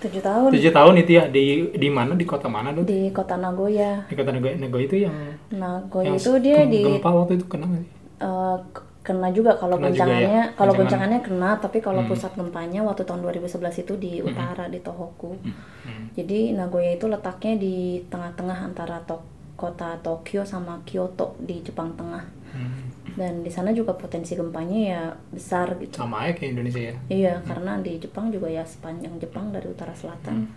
Tujuh 0.00 0.18
tahun 0.18 0.48
Tujuh 0.50 0.72
tahun 0.72 0.94
itu 0.96 1.10
ya 1.12 1.24
di 1.26 1.44
di 1.70 1.88
mana 1.88 2.12
di 2.12 2.24
kota 2.24 2.48
mana 2.48 2.72
tuh? 2.72 2.82
di 2.82 3.08
kota 3.10 3.36
Nagoya. 3.36 4.08
Di 4.08 4.14
kota 4.14 4.30
Nagoya, 4.30 4.56
Nagoya 4.56 4.84
itu 4.84 4.96
yang 4.98 5.14
Nagoya 5.50 6.06
yang 6.06 6.16
itu 6.16 6.32
dia 6.38 6.64
di 6.64 6.80
gempa 6.80 7.10
waktu 7.10 7.36
itu 7.36 7.44
kena 7.46 7.66
nggak 7.66 7.82
sih? 7.82 7.90
eh, 8.18 8.56
k- 8.70 8.84
kena 9.02 9.28
juga 9.30 9.52
kalau 9.54 9.76
juga 9.76 9.86
goncangannya 9.86 10.28
ya, 10.30 10.44
kalau 10.50 10.72
goncangan. 10.72 10.80
goncangannya 11.10 11.20
kena 11.22 11.50
tapi 11.58 11.78
kalau 11.78 12.00
Hmm. 12.00 12.10
pusat 12.10 12.32
gempanya 12.32 12.80
waktu 12.82 13.02
tahun 13.02 13.20
2011 13.22 13.48
itu 13.78 13.92
di 13.94 14.12
utara 14.20 14.64
di 14.66 14.76
Tohoku 14.78 15.36
Hmm. 15.36 16.04
jadi 16.14 16.52
Nagoya 16.54 16.90
itu 16.94 17.06
letaknya 17.06 17.54
di 17.56 17.76
tengah-tengah 18.06 18.58
antara 18.62 19.00
to- 19.02 19.24
kota 19.54 19.96
Tokyo 19.98 20.40
sama 20.42 20.80
Kyoto 20.82 21.36
di 21.38 21.60
Jepang 21.60 21.92
Tengah 21.94 22.24
Hmm. 22.50 22.88
Dan 23.18 23.42
di 23.42 23.50
sana 23.50 23.70
juga 23.70 23.94
potensi 23.94 24.34
gempanya 24.34 24.78
ya 24.78 25.02
besar 25.30 25.74
gitu 25.78 25.98
Sama 25.98 26.26
aja 26.26 26.36
kayak 26.36 26.50
Indonesia 26.54 26.82
ya. 26.82 26.94
iya 27.08 27.34
karena 27.42 27.78
di 27.78 27.98
Jepang 27.98 28.30
juga 28.30 28.46
ya 28.46 28.62
sepanjang 28.62 29.18
Jepang 29.18 29.50
dari 29.50 29.66
utara 29.66 29.94
selatan 29.94 30.46
Hmm. 30.46 30.48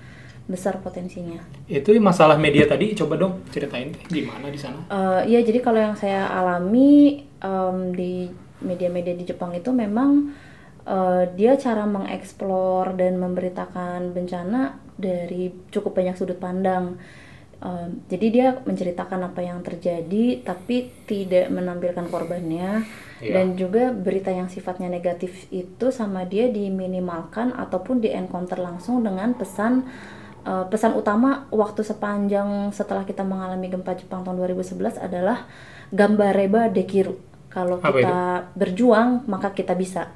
besar 0.43 0.75
potensinya 0.83 1.39
Itu 1.71 1.95
masalah 2.03 2.35
media 2.35 2.67
tadi 2.67 2.91
coba 2.93 3.15
dong 3.15 3.39
ceritain 3.47 3.95
gimana 4.11 4.51
di 4.51 4.59
sana. 4.59 4.75
Eh, 4.91 5.21
Iya, 5.31 5.39
jadi 5.39 5.63
kalau 5.63 5.79
yang 5.79 5.95
saya 5.95 6.27
alami 6.27 7.23
em, 7.39 7.77
di 7.95 8.27
media-media 8.59 9.15
di 9.15 9.23
Jepang 9.23 9.55
itu 9.55 9.71
memang 9.71 10.35
eh, 10.83 11.23
dia 11.39 11.55
cara 11.55 11.87
mengeksplor 11.87 12.99
dan 12.99 13.15
memberitakan 13.23 14.11
bencana 14.11 14.61
dari 14.99 15.47
cukup 15.71 15.95
banyak 15.95 16.15
sudut 16.19 16.35
pandang. 16.37 16.99
Em, 17.63 18.03
jadi 18.11 18.27
dia 18.27 18.47
menceritakan 18.59 19.31
apa 19.31 19.39
yang 19.39 19.63
terjadi, 19.63 20.43
tapi 20.43 20.91
tidak 21.07 21.47
menampilkan 21.47 22.11
korbannya. 22.11 22.83
Iya. 23.23 23.31
Dan 23.39 23.55
juga 23.55 23.95
berita 23.95 24.35
yang 24.35 24.51
sifatnya 24.51 24.91
negatif 24.91 25.47
itu 25.47 25.87
sama 25.95 26.27
dia 26.27 26.51
diminimalkan 26.51 27.55
ataupun 27.55 28.03
di 28.03 28.11
encounter 28.11 28.59
langsung 28.59 28.99
dengan 29.01 29.31
pesan 29.33 29.87
Uh, 30.43 30.67
pesan 30.67 30.91
utama 30.91 31.47
waktu 31.55 31.87
sepanjang 31.87 32.67
setelah 32.75 33.07
kita 33.07 33.23
mengalami 33.23 33.71
gempa 33.71 33.95
Jepang 33.95 34.27
tahun 34.27 34.43
2011 34.43 34.99
adalah 34.99 35.47
gambareba 35.87 36.67
dekiru. 36.67 37.15
Kalau 37.47 37.79
kita 37.79 38.51
berjuang 38.51 39.23
maka 39.31 39.55
kita 39.55 39.71
bisa. 39.71 40.11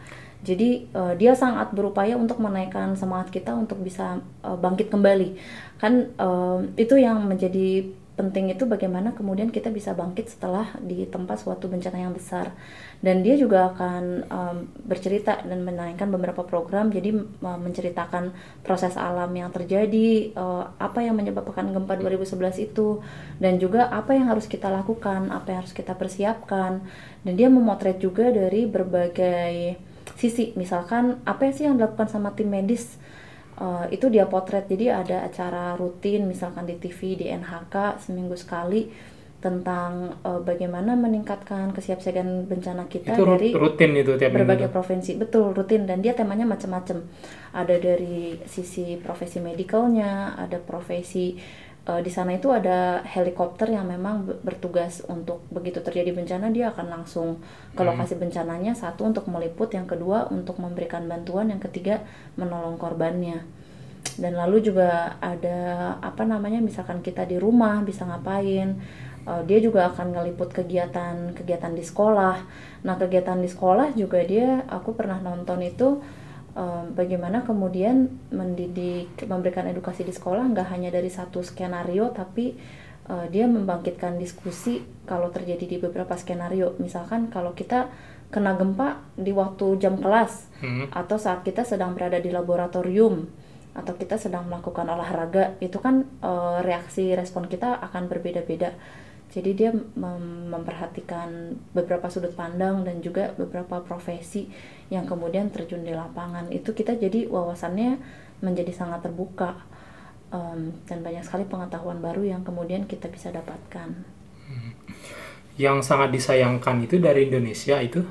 Jadi 0.47 0.87
uh, 0.95 1.11
dia 1.19 1.35
sangat 1.35 1.75
berupaya 1.75 2.15
untuk 2.15 2.39
menaikkan 2.39 2.95
semangat 2.95 3.35
kita 3.35 3.51
untuk 3.51 3.83
bisa 3.83 4.23
uh, 4.47 4.55
bangkit 4.55 4.87
kembali. 4.87 5.35
Kan 5.75 6.15
um, 6.15 6.71
itu 6.79 6.95
yang 6.95 7.27
menjadi 7.27 7.83
penting 8.17 8.49
itu 8.49 8.65
bagaimana 8.65 9.13
kemudian 9.13 9.53
kita 9.53 9.69
bisa 9.69 9.93
bangkit 9.93 10.25
setelah 10.25 10.73
ditempa 10.81 11.37
suatu 11.37 11.67
bencana 11.67 12.07
yang 12.07 12.15
besar. 12.15 12.55
Dan 13.03 13.21
dia 13.21 13.37
juga 13.37 13.75
akan 13.75 14.03
um, 14.31 14.57
bercerita 14.87 15.37
dan 15.45 15.61
menaikkan 15.67 16.09
beberapa 16.09 16.41
program 16.41 16.89
jadi 16.89 17.13
uh, 17.13 17.59
menceritakan 17.59 18.31
proses 18.63 18.97
alam 18.97 19.29
yang 19.35 19.51
terjadi, 19.51 20.33
uh, 20.33 20.73
apa 20.79 21.03
yang 21.05 21.19
menyebabkan 21.19 21.69
gempa 21.75 21.93
2011 21.99 22.71
itu 22.71 23.03
dan 23.37 23.59
juga 23.61 23.91
apa 23.91 24.15
yang 24.17 24.31
harus 24.31 24.49
kita 24.49 24.71
lakukan, 24.71 25.29
apa 25.29 25.53
yang 25.53 25.59
harus 25.61 25.75
kita 25.75 25.93
persiapkan. 25.93 26.81
Dan 27.21 27.33
dia 27.35 27.51
memotret 27.51 28.01
juga 28.01 28.33
dari 28.33 28.65
berbagai 28.65 29.77
sisi, 30.15 30.55
misalkan 30.55 31.19
apa 31.27 31.51
sih 31.51 31.67
yang 31.67 31.75
dilakukan 31.75 32.07
sama 32.07 32.31
tim 32.31 32.47
medis 32.47 32.95
Uh, 33.57 33.89
itu 33.89 34.05
dia 34.13 34.29
potret. 34.29 34.69
Jadi 34.69 34.85
ada 34.85 35.25
acara 35.25 35.73
rutin 35.73 36.29
misalkan 36.29 36.69
di 36.69 36.77
TV 36.77 37.17
di 37.17 37.25
NHK 37.25 37.97
seminggu 38.05 38.37
sekali 38.37 38.85
tentang 39.41 40.13
uh, 40.21 40.41
bagaimana 40.45 40.93
meningkatkan 40.93 41.73
kesiapsiagaan 41.73 42.45
bencana 42.45 42.85
kita 42.85 43.17
itu 43.17 43.25
dari 43.25 43.49
rutin 43.57 43.97
itu 43.97 44.13
tiap 44.13 44.33
berbagai 44.33 44.69
minggu. 44.69 44.77
provinsi. 44.77 45.11
Betul 45.17 45.57
rutin. 45.57 45.89
Dan 45.89 46.05
dia 46.05 46.13
temanya 46.13 46.45
macam-macam 46.45 47.01
ada 47.57 47.75
dari 47.81 48.37
sisi 48.45 48.93
profesi 49.01 49.41
medicalnya 49.41 50.37
ada 50.37 50.61
profesi 50.61 51.33
eh, 51.89 52.01
di 52.05 52.11
sana 52.17 52.31
itu 52.39 52.47
ada 52.59 53.01
helikopter 53.13 53.67
yang 53.77 53.85
memang 53.93 54.15
be- 54.27 54.39
bertugas 54.47 54.93
untuk 55.07 55.39
begitu 55.55 55.79
terjadi 55.85 56.11
bencana 56.17 56.47
dia 56.55 56.65
akan 56.73 56.87
langsung 56.95 57.29
ke 57.77 57.81
Hmm. 57.81 57.87
lokasi 57.89 58.13
bencananya 58.23 58.73
satu 58.75 59.01
untuk 59.09 59.25
meliput 59.33 59.69
yang 59.77 59.87
kedua 59.91 60.27
untuk 60.37 60.55
memberikan 60.63 61.03
bantuan 61.11 61.47
yang 61.53 61.61
ketiga 61.63 61.95
menolong 62.39 62.75
korbannya 62.83 63.39
dan 64.17 64.33
lalu 64.33 64.57
juga 64.65 65.17
ada 65.21 65.59
apa 66.01 66.23
namanya 66.25 66.59
misalkan 66.63 66.99
kita 67.05 67.23
di 67.29 67.37
rumah 67.37 67.81
bisa 67.85 68.03
ngapain 68.07 68.77
Uh, 69.27 69.43
dia 69.43 69.59
juga 69.59 69.91
akan 69.91 70.15
ngeliput 70.15 70.55
kegiatan 70.55 71.35
kegiatan 71.35 71.75
di 71.75 71.83
sekolah 71.83 72.47
nah 72.87 72.95
kegiatan 72.95 73.35
di 73.43 73.51
sekolah 73.51 73.91
juga 73.91 74.23
dia 74.23 74.63
aku 74.71 74.95
pernah 74.95 75.19
nonton 75.19 75.59
itu 75.67 75.99
um, 76.57 76.97
bagaimana 76.97 77.45
kemudian 77.45 78.09
mendidik 78.33 79.13
memberikan 79.29 79.69
edukasi 79.69 80.01
di 80.01 80.11
sekolah 80.11 80.49
nggak 80.49 80.73
hanya 80.73 80.89
dari 80.89 81.13
satu 81.13 81.45
skenario 81.45 82.09
tapi 82.09 82.57
uh, 83.07 83.29
dia 83.29 83.45
membangkitkan 83.45 84.17
diskusi 84.17 84.81
kalau 85.05 85.29
terjadi 85.29 85.69
di 85.69 85.77
beberapa 85.77 86.17
skenario 86.17 86.73
misalkan 86.81 87.29
kalau 87.29 87.53
kita 87.53 87.93
kena 88.33 88.57
gempa 88.59 88.99
di 89.15 89.31
waktu 89.31 89.79
jam 89.79 90.01
kelas 90.01 90.49
Hmm. 90.57 90.89
atau 90.89 91.21
saat 91.21 91.45
kita 91.45 91.61
sedang 91.61 91.93
berada 91.93 92.17
di 92.17 92.33
laboratorium 92.33 93.29
atau 93.77 93.93
kita 93.93 94.17
sedang 94.17 94.49
melakukan 94.49 94.89
olahraga 94.89 95.53
itu 95.61 95.77
kan 95.77 96.01
eh, 96.01 96.59
reaksi 96.65 97.13
respon 97.13 97.45
kita 97.45 97.77
akan 97.77 98.09
berbeda-beda 98.09 98.73
jadi 99.31 99.51
dia 99.53 99.69
mem- 99.73 100.51
memperhatikan 100.51 101.59
beberapa 101.75 102.07
sudut 102.07 102.33
pandang 102.33 102.87
dan 102.87 103.03
juga 103.03 103.35
beberapa 103.35 103.83
profesi 103.83 104.47
yang 104.87 105.03
kemudian 105.03 105.51
terjun 105.51 105.83
di 105.83 105.91
lapangan. 105.91 106.51
Itu 106.51 106.71
kita 106.71 106.95
jadi 106.95 107.27
wawasannya 107.27 107.99
menjadi 108.39 108.71
sangat 108.71 109.07
terbuka 109.09 109.67
Em, 110.27 110.75
dan 110.83 110.99
banyak 110.99 111.23
sekali 111.23 111.47
pengetahuan 111.47 112.03
baru 112.03 112.19
yang 112.27 112.43
kemudian 112.43 112.83
kita 112.83 113.07
bisa 113.07 113.31
dapatkan. 113.31 113.95
Yang 115.55 115.77
sangat 115.87 116.11
disayangkan 116.11 116.83
itu 116.83 116.99
dari 116.99 117.31
Indonesia 117.31 117.79
itu 117.79 118.03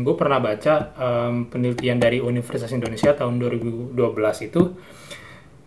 gue 0.00 0.16
pernah 0.16 0.40
baca 0.40 0.96
em, 0.96 1.44
penelitian 1.44 2.00
dari 2.00 2.24
Universitas 2.24 2.72
Indonesia 2.72 3.12
tahun 3.12 3.36
2012 3.36 3.92
itu 4.48 4.62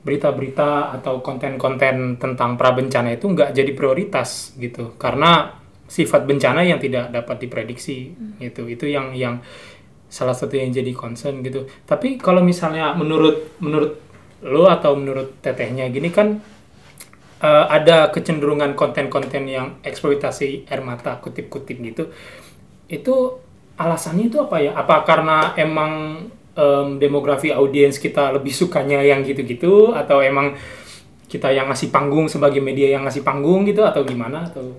berita-berita 0.05 0.93
atau 1.01 1.19
konten-konten 1.25 2.21
tentang 2.21 2.53
prabencana 2.55 3.17
itu 3.17 3.25
nggak 3.25 3.57
jadi 3.57 3.71
prioritas 3.73 4.53
gitu. 4.61 4.93
Karena 5.01 5.49
sifat 5.89 6.29
bencana 6.29 6.61
yang 6.61 6.77
tidak 6.77 7.09
dapat 7.09 7.41
diprediksi 7.41 8.13
gitu. 8.37 8.69
Itu 8.69 8.85
yang 8.85 9.17
yang 9.17 9.41
salah 10.05 10.37
satu 10.37 10.55
yang 10.55 10.69
jadi 10.69 10.93
concern 10.93 11.41
gitu. 11.41 11.65
Tapi 11.89 12.21
kalau 12.21 12.45
misalnya 12.45 12.93
menurut 12.93 13.57
menurut 13.57 13.97
lo 14.45 14.69
atau 14.69 14.93
menurut 14.93 15.41
tetehnya 15.41 15.89
gini 15.89 16.13
kan 16.13 16.37
eh, 17.41 17.65
ada 17.67 18.13
kecenderungan 18.13 18.77
konten-konten 18.77 19.49
yang 19.49 19.81
eksploitasi 19.81 20.69
air 20.69 20.81
mata 20.85 21.17
kutip-kutip 21.17 21.81
gitu 21.81 22.13
itu 22.85 23.15
alasannya 23.75 24.29
itu 24.29 24.37
apa 24.39 24.57
ya? 24.61 24.71
Apa 24.77 25.03
karena 25.03 25.53
emang 25.57 26.23
em, 26.55 26.97
demografi 26.97 27.51
audiens 27.51 27.99
kita 27.99 28.31
lebih 28.31 28.51
sukanya 28.51 29.03
yang 29.03 29.21
gitu-gitu 29.21 29.91
atau 29.91 30.23
emang 30.23 30.55
kita 31.27 31.51
yang 31.51 31.67
ngasih 31.67 31.91
panggung 31.91 32.31
sebagai 32.31 32.63
media 32.63 32.95
yang 32.95 33.03
ngasih 33.03 33.21
panggung 33.21 33.67
gitu 33.67 33.83
atau 33.83 34.01
gimana 34.03 34.47
atau 34.47 34.71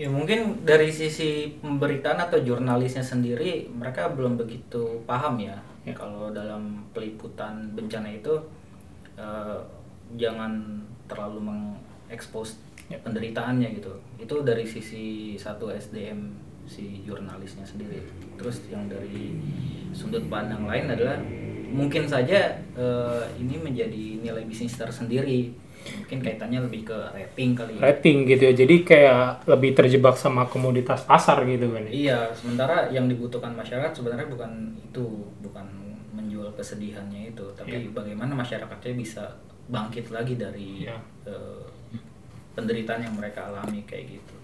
Ya 0.00 0.08
mungkin 0.08 0.64
dari 0.64 0.88
sisi 0.88 1.60
pemberitaan 1.60 2.16
atau 2.16 2.40
jurnalisnya 2.40 3.04
sendiri 3.04 3.68
mereka 3.68 4.08
belum 4.08 4.40
begitu 4.40 5.04
paham 5.04 5.36
ya, 5.36 5.60
Ya. 5.84 5.92
kalau 5.92 6.32
dalam 6.32 6.88
peliputan 6.96 7.68
bencana 7.76 8.08
itu 8.08 8.32
eh, 9.20 9.60
jangan 10.16 10.80
terlalu 11.04 11.44
mengekspos 11.44 12.56
Ya. 12.88 12.96
penderitaannya 13.04 13.76
gitu. 13.76 13.92
Itu 14.16 14.40
dari 14.40 14.64
sisi 14.64 15.36
satu 15.36 15.68
SDM 15.68 16.32
si 16.70 17.02
jurnalisnya 17.02 17.66
sendiri. 17.66 17.98
Terus 18.38 18.62
yang 18.70 18.86
dari 18.86 19.34
sudut 19.90 20.22
pandang 20.30 20.70
lain 20.70 20.86
adalah 20.86 21.18
mungkin 21.70 22.06
saja 22.06 22.54
eh, 22.78 23.22
ini 23.36 23.58
menjadi 23.58 24.22
nilai 24.22 24.46
bisnis 24.46 24.78
tersendiri. 24.78 25.50
Mungkin 25.80 26.20
kaitannya 26.20 26.60
lebih 26.60 26.92
ke 26.92 26.98
rating 27.10 27.56
kali 27.56 27.80
ya. 27.80 27.90
rating 27.90 28.28
gitu 28.28 28.42
ya. 28.46 28.54
Jadi 28.54 28.74
kayak 28.84 29.48
lebih 29.48 29.72
terjebak 29.72 30.14
sama 30.14 30.46
komoditas 30.46 31.02
pasar 31.02 31.42
gitu 31.48 31.72
kan. 31.72 31.82
ya. 31.88 31.90
Iya, 31.90 32.18
sementara 32.36 32.86
yang 32.92 33.08
dibutuhkan 33.08 33.50
masyarakat 33.56 33.90
sebenarnya 33.90 34.28
bukan 34.28 34.76
itu, 34.76 35.04
bukan 35.40 35.64
menjual 36.12 36.52
kesedihannya 36.52 37.32
itu, 37.32 37.44
tapi 37.56 37.80
Iya. 37.80 37.96
bagaimana 37.96 38.36
masyarakatnya 38.36 38.92
bisa 38.92 39.24
bangkit 39.72 40.12
lagi 40.12 40.36
dari 40.36 40.84
Iya. 40.84 41.00
eh, 41.24 41.64
penderitaan 42.52 43.00
yang 43.00 43.16
mereka 43.16 43.48
alami 43.48 43.80
kayak 43.88 44.20
gitu. 44.20 44.34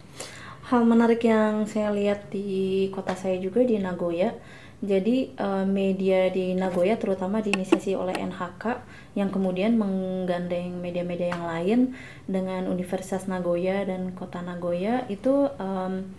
Hal 0.67 0.83
menarik 0.83 1.23
yang 1.23 1.63
saya 1.71 1.95
lihat 1.95 2.27
di 2.35 2.91
kota 2.91 3.15
saya 3.15 3.39
juga 3.39 3.63
di 3.63 3.79
Nagoya. 3.79 4.35
Jadi 4.83 5.31
eh, 5.31 5.65
media 5.65 6.27
di 6.27 6.59
Nagoya 6.59 6.99
terutama 6.99 7.39
diinisiasi 7.39 7.95
oleh 7.95 8.19
NHK 8.19 8.83
yang 9.15 9.31
kemudian 9.31 9.79
menggandeng 9.79 10.83
media-media 10.83 11.39
yang 11.39 11.47
lain 11.47 11.79
dengan 12.27 12.67
Universitas 12.67 13.31
Nagoya 13.31 13.87
dan 13.87 14.11
Kota 14.19 14.43
Nagoya 14.43 15.07
itu 15.07 15.47
em, 15.55 16.11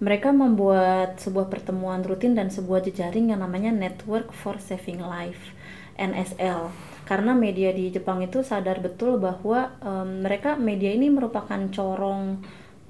mereka 0.00 0.32
membuat 0.32 1.20
sebuah 1.20 1.52
pertemuan 1.52 2.00
rutin 2.02 2.32
dan 2.32 2.48
sebuah 2.48 2.88
jejaring 2.88 3.36
yang 3.36 3.44
namanya 3.44 3.70
Network 3.70 4.32
for 4.32 4.56
Saving 4.58 5.04
Life 5.04 5.52
NSL 6.00 6.72
karena 7.04 7.36
media 7.36 7.70
di 7.70 7.92
Jepang 7.92 8.24
itu 8.24 8.40
sadar 8.40 8.80
betul 8.80 9.20
bahwa 9.20 9.76
em, 9.78 10.24
mereka 10.24 10.56
media 10.56 10.90
ini 10.90 11.12
merupakan 11.12 11.60
corong 11.70 12.42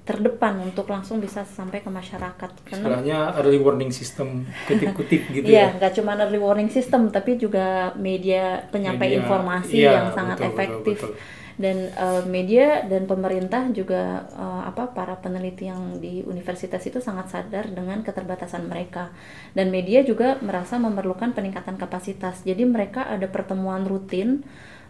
terdepan 0.04 0.54
untuk 0.68 0.86
langsung 0.92 1.16
bisa 1.24 1.40
sampai 1.48 1.80
ke 1.80 1.88
masyarakat 1.88 2.50
karena 2.68 2.88
Istilahnya 2.88 3.18
early 3.40 3.58
warning 3.64 3.92
system 4.00 4.28
kutip-kutip 4.68 5.22
gitu 5.36 5.48
Iya, 5.48 5.64
ya. 5.64 5.66
nggak 5.76 5.92
cuma 6.00 6.12
early 6.16 6.40
warning 6.40 6.70
system, 6.72 7.12
tapi 7.12 7.36
juga 7.36 7.92
media 7.96 8.64
penyampai 8.72 9.08
Media, 9.08 9.18
informasi 9.20 9.76
iya, 9.80 9.90
yang 9.96 10.06
sangat 10.16 10.38
betul, 10.40 10.52
betul, 10.56 10.82
efektif. 10.82 10.98
betul. 11.00 11.12
Dan 11.54 11.76
eh, 11.94 12.22
media 12.26 12.82
dan 12.90 13.06
pemerintah 13.06 13.70
juga 13.70 14.26
eh, 14.34 14.62
apa 14.70 14.90
para 14.90 15.14
peneliti 15.22 15.70
yang 15.70 16.02
di 16.02 16.20
universitas 16.26 16.82
itu 16.82 16.98
sangat 16.98 17.30
sadar 17.30 17.70
dengan 17.70 18.02
keterbatasan 18.02 18.66
mereka. 18.66 19.14
Dan 19.54 19.70
media 19.70 20.02
juga 20.02 20.38
merasa 20.42 20.74
memerlukan 20.82 21.30
peningkatan 21.36 21.78
kapasitas. 21.78 22.42
Jadi 22.42 22.66
mereka 22.66 23.06
ada 23.06 23.26
pertemuan 23.30 23.86
rutin 23.86 24.42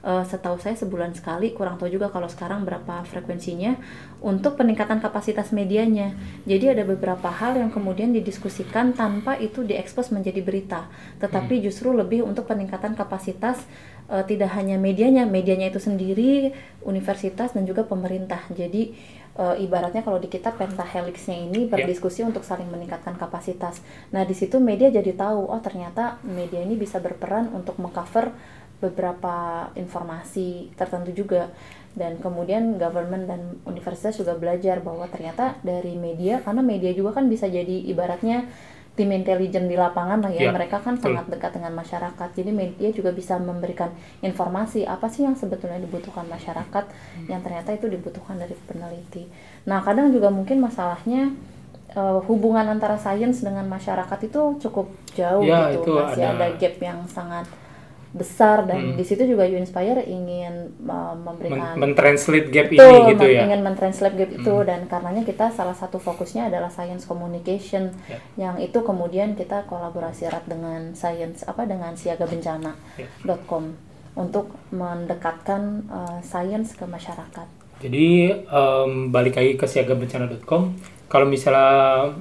eh, 0.05 0.25
setahu 0.29 0.61
saya 0.61 0.77
sebulan 0.77 1.17
sekali, 1.17 1.57
kurang 1.57 1.81
tahu 1.81 1.89
juga 1.89 2.13
kalau 2.13 2.29
sekarang 2.29 2.69
berapa 2.69 3.03
frekuensinya 3.09 3.81
untuk 4.21 4.61
peningkatan 4.61 5.01
kapasitas 5.01 5.51
medianya. 5.51 6.13
Jadi 6.45 6.77
ada 6.77 6.85
beberapa 6.85 7.33
hal 7.33 7.57
yang 7.57 7.73
kemudian 7.73 8.13
didiskusikan 8.13 8.93
tanpa 8.93 9.41
itu 9.41 9.65
diekspos 9.65 10.13
menjadi 10.13 10.45
berita, 10.45 10.87
tetapi 11.19 11.65
justru 11.65 11.91
lebih 11.97 12.23
untuk 12.23 12.45
peningkatan 12.45 12.93
kapasitas 12.93 13.65
eh, 14.13 14.25
tidak 14.29 14.53
hanya 14.53 14.77
medianya, 14.77 15.25
medianya 15.25 15.73
itu 15.73 15.81
sendiri, 15.81 16.53
universitas 16.85 17.57
dan 17.57 17.65
juga 17.65 17.89
pemerintah. 17.89 18.45
Jadi 18.53 18.93
eh, 19.41 19.57
ibaratnya 19.65 20.05
kalau 20.05 20.21
di 20.21 20.29
kita 20.29 20.55
pentahelixnya 20.55 21.37
ini 21.49 21.67
berdiskusi 21.67 22.23
untuk 22.23 22.47
saling 22.47 22.69
meningkatkan 22.69 23.17
kapasitas. 23.19 23.83
Nah, 24.15 24.23
di 24.23 24.37
situ 24.37 24.61
media 24.63 24.93
jadi 24.93 25.11
tahu, 25.17 25.51
oh 25.51 25.61
ternyata 25.65 26.23
media 26.23 26.63
ini 26.63 26.79
bisa 26.79 27.01
berperan 27.03 27.51
untuk 27.51 27.81
mengcover 27.81 28.33
beberapa 28.81 29.69
informasi 29.75 30.73
tertentu 30.75 31.15
juga. 31.15 31.51
Dan 31.95 32.19
kemudian 32.19 32.75
government 32.75 33.31
dan 33.31 33.41
universitas 33.71 34.19
juga 34.19 34.35
belajar 34.35 34.83
bahwa 34.83 35.07
ternyata 35.07 35.55
dari 35.63 35.95
media 35.95 36.43
karena 36.43 36.59
media 36.59 36.91
juga 36.91 37.15
kan 37.15 37.31
bisa 37.31 37.47
jadi 37.47 37.87
ibaratnya 37.87 38.51
tim 38.95 39.11
intelijen 39.11 39.67
di 39.67 39.75
lapangan 39.79 40.23
lah 40.23 40.31
ya. 40.31 40.51
Ya, 40.51 40.51
mereka 40.51 40.83
kan 40.83 40.99
betul. 40.99 41.15
sangat 41.15 41.27
dekat 41.31 41.51
dengan 41.55 41.75
masyarakat. 41.75 42.29
Jadi 42.35 42.51
media 42.51 42.91
juga 42.91 43.11
bisa 43.11 43.39
memberikan 43.39 43.95
informasi 44.23 44.87
apa 44.87 45.07
sih 45.07 45.23
yang 45.23 45.35
sebetulnya 45.35 45.79
dibutuhkan 45.79 46.27
masyarakat 46.27 46.85
yang 47.27 47.43
ternyata 47.43 47.75
itu 47.75 47.87
dibutuhkan 47.87 48.39
dari 48.39 48.55
peneliti. 48.67 49.27
Nah 49.67 49.79
kadang 49.83 50.11
juga 50.11 50.31
mungkin 50.35 50.59
masalahnya 50.59 51.31
eh, 51.95 52.19
hubungan 52.27 52.67
antara 52.67 52.99
sains 52.99 53.39
dengan 53.39 53.67
masyarakat 53.71 54.19
itu 54.27 54.59
cukup 54.59 54.91
jauh 55.15 55.47
Ya, 55.47 55.71
gitu. 55.71 55.87
itu 55.87 55.91
masih 55.95 56.27
ada- 56.27 56.35
ada 56.43 56.59
gap 56.59 56.75
yang 56.83 56.99
sangat 57.07 57.47
besar 58.15 58.63
dan 58.63 58.79
Hmm. 58.81 58.95
di 58.95 59.03
situ 59.03 59.27
juga 59.27 59.43
Uninspire 59.43 60.07
ingin 60.07 60.71
uh, 60.85 61.13
memberikan 61.13 61.75
Men- 61.75 61.91
mentranslate 61.91 62.47
gap 62.47 62.71
Betul, 62.71 62.79
ini 62.79 63.11
gitu 63.11 63.27
ya. 63.27 63.43
ingin 63.43 63.61
mentranslate 63.61 64.15
gap 64.15 64.31
itu 64.31 64.55
Hmm. 64.55 64.65
dan 64.65 64.81
karenanya 64.87 65.23
kita 65.23 65.51
salah 65.51 65.75
satu 65.75 65.99
fokusnya 65.99 66.47
adalah 66.47 66.71
science 66.71 67.05
communication 67.05 67.91
Ya. 68.07 68.23
yang 68.39 68.57
itu 68.57 68.79
kemudian 68.81 69.35
kita 69.35 69.67
kolaborasi 69.67 70.25
erat 70.25 70.47
dengan 70.47 70.95
science 70.95 71.43
apa 71.43 71.67
dengan 71.67 71.99
siagabencana.com 71.99 73.65
untuk 74.15 74.47
mendekatkan 74.71 75.63
uh, 75.89 76.19
science 76.21 76.73
ke 76.73 76.87
masyarakat. 76.87 77.47
Jadi 77.75 78.31
em, 78.31 79.11
balik 79.11 79.35
lagi 79.35 79.59
ke 79.59 79.67
siagabencana.com. 79.67 80.63
Kalau 81.05 81.27
misalnya 81.27 82.15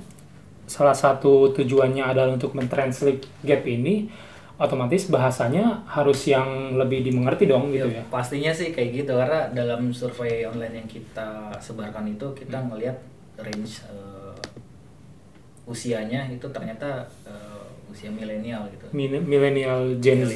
salah 0.65 0.97
satu 0.97 1.53
tujuannya 1.53 2.01
adalah 2.01 2.34
untuk 2.34 2.58
mentranslate 2.58 3.29
gap 3.41 3.62
ini, 3.63 4.10
otomatis 4.63 5.12
bahasanya 5.12 5.84
harus 5.84 6.23
yang 6.26 6.80
lebih 6.80 7.04
dimengerti 7.04 7.52
dong 7.52 7.67
gitu 7.69 7.91
ya. 7.91 7.99
Pastinya 8.08 8.47
sih 8.49 8.71
kayak 8.71 9.04
gitu 9.04 9.12
karena 9.12 9.52
dalam 9.52 9.91
survei 9.91 10.47
online 10.47 10.80
yang 10.80 10.88
kita 10.88 11.52
sebarkan 11.60 12.08
itu 12.08 12.32
kita 12.32 12.56
Hmm. 12.56 12.71
ngelihat 12.71 12.95
range 13.36 13.84
eh, 13.91 14.32
usianya 15.63 16.28
itu 16.32 16.47
ternyata 16.49 17.04
eh, 17.28 17.91
usia 17.91 18.08
milenial 18.10 18.63
gitu. 18.71 18.86
Millennial 18.95 19.99
Gen 19.99 20.23
Z 20.23 20.34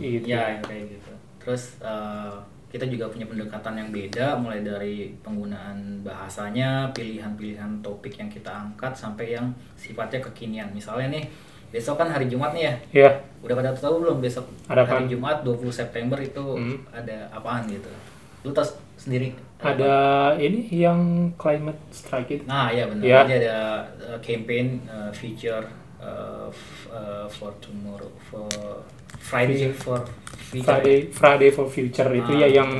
gitu. 0.00 0.28
Ya, 0.28 0.60
kayak 0.60 0.92
gitu. 0.92 1.12
Terus 1.40 1.80
eh, 1.80 2.36
kita 2.66 2.84
juga 2.92 3.08
punya 3.08 3.24
pendekatan 3.24 3.72
yang 3.78 3.88
beda 3.88 4.36
mulai 4.36 4.60
dari 4.60 5.14
penggunaan 5.24 6.04
bahasanya, 6.04 6.92
pilihan-pilihan 6.92 7.80
topik 7.80 8.20
yang 8.20 8.28
kita 8.28 8.52
angkat 8.52 8.92
sampai 8.92 9.32
yang 9.32 9.48
sifatnya 9.78 10.20
kekinian. 10.20 10.68
Misalnya 10.74 11.16
nih, 11.16 11.24
besok 11.68 11.96
kan 11.96 12.08
hari 12.08 12.26
Jumat 12.26 12.50
nih 12.52 12.62
ya. 12.62 12.74
Ya, 12.92 13.10
Udah 13.40 13.54
pada 13.54 13.70
tahu 13.72 14.00
belum 14.00 14.18
besok 14.18 14.46
Ada 14.66 14.82
hari 14.82 15.04
apaan? 15.04 15.10
Jumat 15.10 15.36
20 15.42 15.70
September 15.70 16.18
itu 16.18 16.44
Hmm. 16.44 16.78
ada 16.90 17.30
apaan 17.30 17.66
gitu. 17.66 17.90
Lu 18.42 18.50
tahu 18.50 18.66
sendiri 18.96 19.34
ada 19.56 19.94
ini 20.36 20.68
yang 20.68 21.00
climate 21.34 21.78
strike 21.90 22.30
itu. 22.30 22.44
Nah, 22.44 22.68
ya 22.68 22.84
benar. 22.86 23.02
Ya. 23.02 23.18
Jadi 23.22 23.32
ada 23.40 23.56
uh, 24.06 24.18
campaign 24.20 24.84
uh, 24.84 25.08
future 25.10 25.64
uh, 25.96 26.46
f- 26.46 26.86
uh, 26.88 27.26
for 27.26 27.50
tomorrow 27.58 28.12
for 28.24 28.46
Friday 29.18 29.72
for 29.72 30.04
future. 30.46 30.66
Friday 30.68 30.98
Friday 31.08 31.50
for 31.50 31.66
Future 31.66 32.10
itu 32.12 32.32
Ah, 32.32 32.40
ya 32.42 32.48
yang 32.52 32.70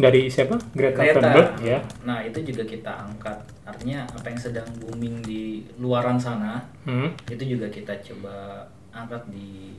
dari 0.00 0.26
siapa? 0.26 0.56
Greta, 0.72 0.98
Greta. 0.98 1.20
Thunberg 1.20 1.50
ya. 1.60 1.78
Nah, 2.02 2.18
itu 2.20 2.40
juga 2.42 2.64
kita 2.64 2.92
angkat. 3.06 3.38
Artinya 3.62 4.02
apa 4.08 4.26
yang 4.26 4.40
sedang 4.40 4.68
booming 4.80 5.20
di 5.22 5.42
luaran 5.76 6.16
sana, 6.16 6.64
Hmm. 6.82 7.12
itu 7.28 7.44
juga 7.46 7.68
kita 7.68 7.92
coba 8.02 8.64
angkat 8.90 9.22
di 9.28 9.76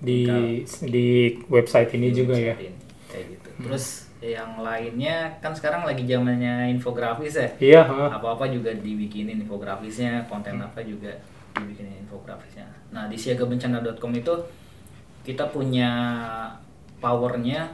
Di 0.00 0.26
di 0.84 1.06
website 1.46 1.94
ini 1.94 2.10
di 2.10 2.16
juga 2.18 2.34
ya. 2.34 2.52
website 2.52 2.66
ini. 2.66 2.80
Kayak 3.08 3.24
gitu. 3.30 3.48
Terus 3.62 3.86
yang 4.20 4.56
lainnya 4.58 5.16
kan 5.38 5.52
sekarang 5.52 5.84
lagi 5.84 6.02
zamannya 6.02 6.68
infografis 6.68 7.36
ya. 7.36 7.48
Iya, 7.60 7.82
ha. 7.84 8.16
apa-apa 8.16 8.48
juga 8.48 8.72
dibikinin 8.72 9.44
infografisnya, 9.44 10.24
konten 10.26 10.56
apa 10.58 10.80
juga 10.80 11.12
dibikinin 11.54 12.02
infografisnya. 12.02 12.64
Nah, 12.90 13.06
di 13.06 13.14
siagabencana.com 13.14 14.12
itu 14.12 14.34
kita 15.22 15.48
punya 15.48 15.90
powernya 16.98 17.68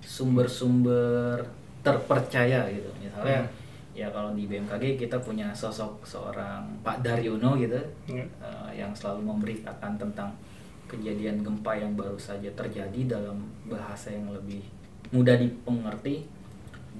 sumber-sumber 0.00 1.40
terpercaya 1.80 2.68
gitu. 2.68 2.90
Misalnya 3.00 3.44
ya 3.90 4.08
kalau 4.08 4.32
di 4.32 4.46
BMKG 4.46 4.96
kita 4.96 5.18
punya 5.20 5.50
sosok 5.52 6.00
seorang 6.06 6.62
Pak 6.80 7.02
Daryono 7.04 7.58
gitu 7.58 7.76
Ya. 8.08 8.24
eh, 8.40 8.70
yang 8.80 8.94
selalu 8.94 9.26
memberitakan 9.28 9.98
tentang 9.98 10.30
kejadian 10.86 11.42
gempa 11.44 11.76
yang 11.76 11.94
baru 11.94 12.18
saja 12.18 12.50
terjadi 12.54 13.18
dalam 13.18 13.38
bahasa 13.66 14.10
yang 14.10 14.30
lebih 14.32 14.62
mudah 15.10 15.36
dipengerti. 15.36 16.26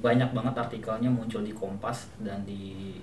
Banyak 0.01 0.33
banget 0.33 0.55
artikelnya 0.57 1.11
muncul 1.13 1.45
di 1.45 1.53
Kompas 1.53 2.09
dan 2.23 2.41
di 2.47 2.95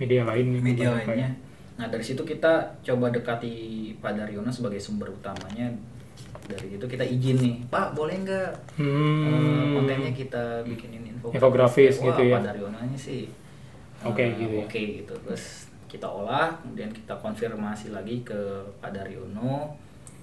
Media 0.00 0.26
lain 0.26 0.58
media 0.58 0.90
beberapa 0.90 1.14
ya. 1.14 1.28
lainnya 1.28 1.30
Nah 1.78 1.86
dari 1.88 2.04
situ 2.04 2.20
kita 2.22 2.78
coba 2.82 3.08
dekati 3.08 3.52
Pak 3.96 4.12
Daryono 4.18 4.50
sebagai 4.52 4.80
sumber 4.82 5.08
utamanya. 5.08 5.72
Dari 6.42 6.74
itu 6.74 6.84
kita 6.84 7.04
izin 7.06 7.36
nih, 7.38 7.54
Pak 7.68 7.94
boleh 7.94 8.18
nggak 8.20 8.50
eh, 8.76 8.82
Hmm. 8.82 9.78
kontennya 9.78 10.10
kita 10.10 10.62
bikinin 10.62 11.06
info 11.06 11.30
Infografis 11.30 11.96
gitu 11.96 12.22
ya. 12.22 12.36
Pak 12.36 12.46
Daryono 12.50 12.78
ini 12.82 12.98
sih 12.98 13.30
Oke, 14.02 14.26
eh, 14.26 14.34
gitu 14.34 14.54
ya. 14.58 14.64
Oke 14.66 14.80
gitu. 14.98 15.14
Terus 15.22 15.44
kita 15.86 16.08
olah, 16.08 16.50
kemudian 16.58 16.90
kita 16.90 17.14
konfirmasi 17.14 17.90
lagi 17.90 18.20
ke 18.22 18.34
Pak 18.80 18.90
Daryono. 18.90 19.70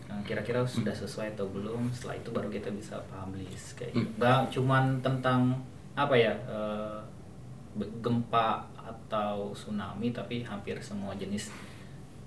Nah, 0.10 0.18
kira-kira 0.26 0.66
sudah 0.66 0.92
sesuai 0.92 1.38
atau 1.38 1.46
belum? 1.48 1.88
Setelah 1.94 2.18
itu 2.18 2.30
baru 2.30 2.50
kita 2.50 2.74
bisa 2.74 2.98
publish 3.08 3.78
kayak 3.78 3.94
Hmm. 3.94 4.04
gitu. 4.10 4.60
Cuman 4.60 5.00
tentang 5.00 5.56
apa 5.96 6.14
ya 6.14 6.34
eh, 6.46 7.00
gempa 8.02 8.60
atau 8.76 9.54
tsunami, 9.54 10.10
tapi 10.10 10.42
hampir 10.42 10.76
semua 10.82 11.14
jenis 11.16 11.54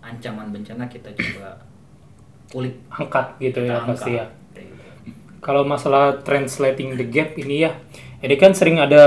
ancaman 0.00 0.50
bencana 0.50 0.86
kita 0.86 1.10
coba 1.12 1.58
kulik 2.52 2.76
angkat 2.92 3.40
gitu 3.40 3.64
ya 3.64 3.80
kita 3.80 3.88
pasti 3.88 4.12
ya. 4.12 4.28
angkat. 4.28 4.30
Gitu. 4.60 5.10
Kalau 5.42 5.62
masalah 5.66 6.22
translating 6.22 6.94
the 6.94 7.02
gap 7.08 7.34
ini 7.34 7.66
ya, 7.66 7.74
ini 8.22 8.38
kan 8.38 8.54
sering 8.54 8.78
ada 8.78 9.02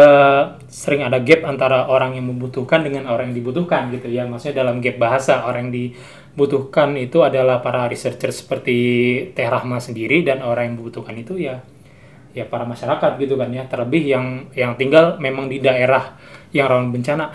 sering 0.68 1.06
ada 1.06 1.22
gap 1.24 1.48
antara 1.48 1.88
orang 1.88 2.20
yang 2.20 2.28
membutuhkan 2.28 2.84
dengan 2.84 3.08
orang 3.08 3.32
yang 3.32 3.40
dibutuhkan 3.40 3.88
gitu 3.94 4.12
ya. 4.12 4.28
Maksudnya 4.28 4.66
dalam 4.66 4.84
gap 4.84 5.00
bahasa 5.00 5.48
orang 5.48 5.70
yang 5.70 5.74
dibutuhkan 5.74 6.98
itu 7.00 7.24
adalah 7.24 7.64
para 7.64 7.88
researcher 7.88 8.36
seperti 8.36 8.76
Teh 9.32 9.48
Rahma 9.48 9.80
sendiri 9.80 10.26
dan 10.28 10.44
orang 10.44 10.74
yang 10.74 10.76
membutuhkan 10.82 11.16
itu 11.16 11.40
ya 11.40 11.64
ya 12.36 12.44
para 12.44 12.68
masyarakat 12.68 13.16
gitu 13.16 13.40
kan 13.40 13.48
ya. 13.56 13.64
Terlebih 13.72 14.04
yang 14.04 14.26
yang 14.52 14.76
tinggal 14.76 15.16
memang 15.24 15.48
di 15.48 15.64
daerah 15.64 16.20
yang 16.52 16.68
rawan 16.68 16.92
bencana. 16.92 17.32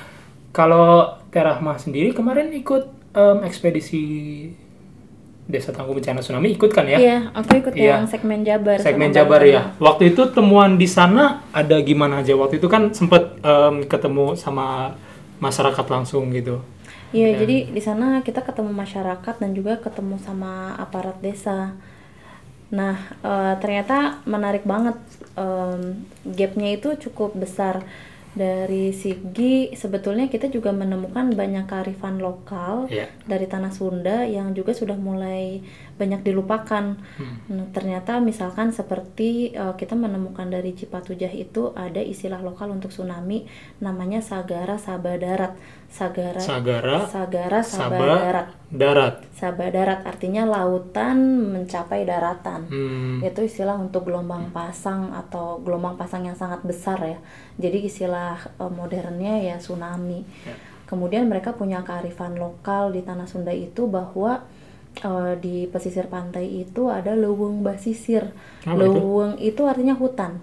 Kalau 0.53 1.17
Teh 1.33 1.41
Rahma 1.41 1.81
sendiri 1.81 2.13
kemarin 2.13 2.53
ikut 2.53 3.17
em, 3.17 3.39
ekspedisi 3.49 4.05
Desa 5.51 5.75
Tangguh 5.75 5.93
Bencana 5.93 6.23
Tsunami 6.23 6.55
ikut 6.55 6.71
kan 6.71 6.87
ya? 6.87 6.97
Iya, 6.97 7.19
aku 7.35 7.59
ikut 7.59 7.75
Iya. 7.75 7.99
yang 7.99 8.07
segmen 8.07 8.41
Jabar. 8.41 8.79
segmen 8.79 9.11
Jabar 9.11 9.43
Bang 9.43 9.51
ya. 9.51 9.63
Waktu 9.77 10.15
itu 10.15 10.23
temuan 10.31 10.79
di 10.79 10.87
sana 10.87 11.43
ada 11.51 11.77
gimana 11.83 12.23
aja? 12.23 12.33
Waktu 12.33 12.57
itu 12.57 12.71
kan 12.71 12.95
sempat 12.95 13.37
em, 13.43 13.85
ketemu 13.85 14.39
sama 14.39 14.95
masyarakat 15.39 15.87
langsung 15.91 16.31
gitu. 16.31 16.63
Iya, 17.11 17.43
jadi 17.43 17.75
di 17.75 17.83
sana 17.83 18.23
kita 18.23 18.39
ketemu 18.41 18.71
masyarakat 18.71 19.35
dan 19.37 19.51
juga 19.51 19.83
ketemu 19.83 20.15
sama 20.23 20.79
aparat 20.79 21.19
desa. 21.19 21.75
Nah, 22.71 22.95
eh, 23.21 23.55
ternyata 23.59 24.23
menarik 24.25 24.63
banget 24.63 24.95
em, 25.35 26.07
gapnya 26.23 26.71
itu 26.71 26.95
cukup 27.03 27.35
besar 27.35 27.83
dari 28.31 28.95
segi 28.95 29.75
sebetulnya 29.75 30.31
kita 30.31 30.47
juga 30.55 30.71
menemukan 30.71 31.35
banyak 31.35 31.67
kearifan 31.67 32.23
lokal 32.23 32.87
Iya. 32.87 33.11
dari 33.27 33.51
tanah 33.51 33.75
Sunda 33.75 34.23
yang 34.23 34.55
juga 34.55 34.71
sudah 34.71 34.95
mulai 34.95 35.59
banyak 35.99 36.23
dilupakan. 36.23 36.95
Nah, 37.51 37.67
ternyata 37.75 38.23
misalkan 38.23 38.71
seperti 38.71 39.51
eh, 39.53 39.75
kita 39.75 39.99
menemukan 39.99 40.47
dari 40.47 40.73
Cipatujah 40.79 41.35
itu 41.35 41.75
ada 41.75 41.99
istilah 41.99 42.39
lokal 42.41 42.71
untuk 42.71 42.95
tsunami 42.95 43.51
namanya 43.83 44.23
Sagara 44.23 44.79
Sabadarat. 44.79 45.59
Sagara 45.91 46.39
Sagara, 46.39 47.03
Sagara 47.11 47.61
Saba, 47.67 47.99
Sabadarat. 47.99 48.49
darat. 48.71 49.15
Sabadarat 49.35 50.01
artinya 50.07 50.47
lautan 50.47 51.19
mencapai 51.51 52.07
daratan. 52.07 52.71
Hmm, 52.71 53.19
Itu 53.27 53.43
istilah 53.43 53.75
untuk 53.75 54.07
gelombang 54.07 54.55
pasang 54.55 55.11
atau 55.11 55.59
gelombang 55.67 55.99
pasang 55.99 56.23
yang 56.23 56.39
sangat 56.39 56.63
besar 56.63 57.03
ya. 57.03 57.19
Jadi 57.59 57.91
istilah 57.91 58.39
eh, 58.39 58.71
modernnya 58.71 59.43
ya 59.43 59.59
tsunami. 59.59 60.23
Ya. 60.47 60.55
Kemudian 60.87 61.27
mereka 61.27 61.59
punya 61.59 61.83
kearifan 61.83 62.39
lokal 62.39 62.95
di 62.95 63.03
tanah 63.03 63.27
Sunda 63.27 63.51
itu 63.51 63.91
bahwa 63.91 64.47
eh, 64.95 65.35
di 65.43 65.67
pesisir 65.67 66.07
pantai 66.07 66.47
itu 66.63 66.87
ada 66.87 67.19
leuweung 67.19 67.67
basisir. 67.67 68.31
Apa 68.63 68.79
itu? 68.79 69.03
itu? 69.43 69.63
artinya 69.67 69.99
hutan. 69.99 70.39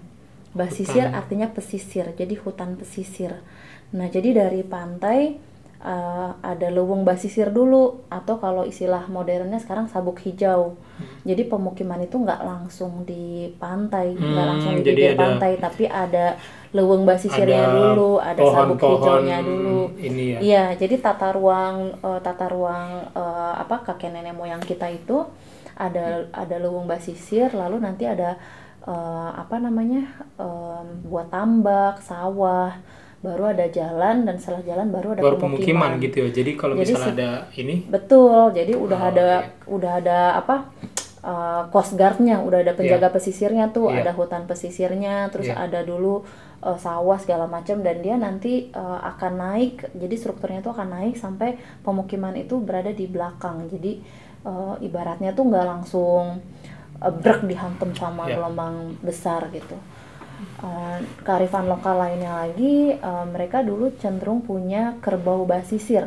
Basisir 0.58 1.06
Hutan. 1.06 1.14
artinya 1.14 1.48
pesisir. 1.48 2.06
Jadi 2.12 2.34
hutan 2.34 2.74
pesisir. 2.74 3.32
Nah, 3.90 4.10
jadi 4.10 4.34
dari 4.36 4.66
pantai 4.66 5.38
eh, 5.78 6.30
ada 6.42 6.66
leuweung 6.68 7.06
basisir 7.06 7.48
dulu 7.48 8.02
atau 8.10 8.34
kalau 8.36 8.66
istilah 8.66 9.06
modernnya 9.06 9.56
sekarang 9.56 9.86
sabuk 9.86 10.18
hijau. 10.18 10.74
Jadi 11.22 11.46
pemukiman 11.46 12.02
itu 12.02 12.18
nggak 12.18 12.42
langsung 12.42 13.06
di 13.06 13.54
pantai, 13.54 14.10
nggak 14.10 14.26
Hmm, 14.34 14.50
langsung 14.50 14.74
di 14.82 14.90
ada- 14.90 15.14
pantai, 15.14 15.54
tapi 15.56 15.86
ada 15.86 16.34
leuweung 16.68 17.06
basisirnya 17.06 17.62
Ada 17.64 17.74
dulu, 17.78 18.10
ada 18.18 18.42
sabuk 18.42 18.74
pohon-pohon 18.74 18.98
hijaunya 19.22 19.38
dulu. 19.40 19.80
ini 19.96 20.24
ya. 20.34 20.38
Iya, 20.42 20.64
jadi 20.76 20.94
tata 20.98 21.30
ruang 21.30 21.76
eh, 21.96 22.20
tata 22.20 22.46
ruang 22.50 22.88
eh, 23.14 23.52
apa 23.56 23.76
kakek 23.86 24.10
nenek 24.10 24.34
moyang 24.34 24.60
kita 24.60 24.90
itu 24.90 25.22
ada 25.78 26.26
ada 26.34 26.56
leuweung 26.58 26.90
basisir, 26.90 27.54
lalu 27.54 27.78
nanti 27.78 28.02
ada 28.02 28.34
eh, 28.88 29.30
apa 29.36 29.56
namanya 29.60 30.02
em, 30.40 30.86
buat 31.04 31.28
tambak, 31.28 32.00
sawah, 32.00 32.72
baru 33.18 33.50
ada 33.50 33.66
jalan 33.68 34.24
dan 34.24 34.38
setelah 34.38 34.62
jalan 34.64 34.88
baru 34.88 35.12
ada 35.12 35.20
Baru 35.26 35.36
pemukiman. 35.36 35.90
pemukiman 35.90 35.90
gitu 36.00 36.16
ya. 36.24 36.28
Jadi 36.32 36.50
kalau 36.54 36.74
Jadi 36.78 36.82
misalnya 36.94 37.12
ada 37.12 37.30
ini 37.54 37.76
Betul, 37.90 38.42
jadi 38.54 38.72
udah 38.78 38.98
Oh, 39.02 39.10
ada 39.10 39.28
iya. 39.42 39.66
udah 39.66 39.92
ada 39.98 40.18
apa 40.38 40.56
uh, 41.26 41.62
coast 41.74 41.98
guardnya, 41.98 42.38
udah 42.40 42.62
ada 42.62 42.72
penjaga 42.78 43.10
pesisirnya 43.10 43.74
tuh, 43.74 43.90
Iya. 43.90 44.06
ada 44.06 44.12
hutan 44.14 44.46
pesisirnya, 44.46 45.28
terus 45.34 45.50
Iya. 45.50 45.66
ada 45.66 45.82
dulu 45.82 46.22
uh, 46.62 46.78
sawah 46.78 47.18
segala 47.18 47.50
macam 47.50 47.82
dan 47.82 47.98
dia 48.00 48.14
nanti 48.14 48.70
uh, 48.70 49.02
akan 49.02 49.32
naik, 49.34 49.90
jadi 49.98 50.14
strukturnya 50.14 50.62
tuh 50.62 50.78
akan 50.78 50.88
naik 51.02 51.18
sampai 51.18 51.58
pemukiman 51.82 52.38
itu 52.38 52.62
berada 52.62 52.94
di 52.94 53.10
belakang, 53.10 53.66
jadi 53.66 53.98
uh, 54.46 54.78
ibaratnya 54.78 55.34
tuh 55.34 55.50
nggak 55.50 55.66
langsung 55.66 56.38
uh, 57.00 57.12
brek 57.12 57.42
dihantam 57.44 57.90
sama 57.94 58.26
Iya. 58.26 58.36
gelombang 58.38 58.98
besar 59.00 59.46
gitu. 59.50 59.76
Uh, 60.62 60.98
kearifan 61.26 61.66
lokal 61.66 61.98
lainnya 61.98 62.46
lagi, 62.46 62.94
uh, 62.94 63.26
mereka 63.26 63.58
dulu 63.62 63.90
cenderung 63.98 64.38
punya 64.42 64.94
kerbau 65.02 65.42
basisir. 65.42 66.06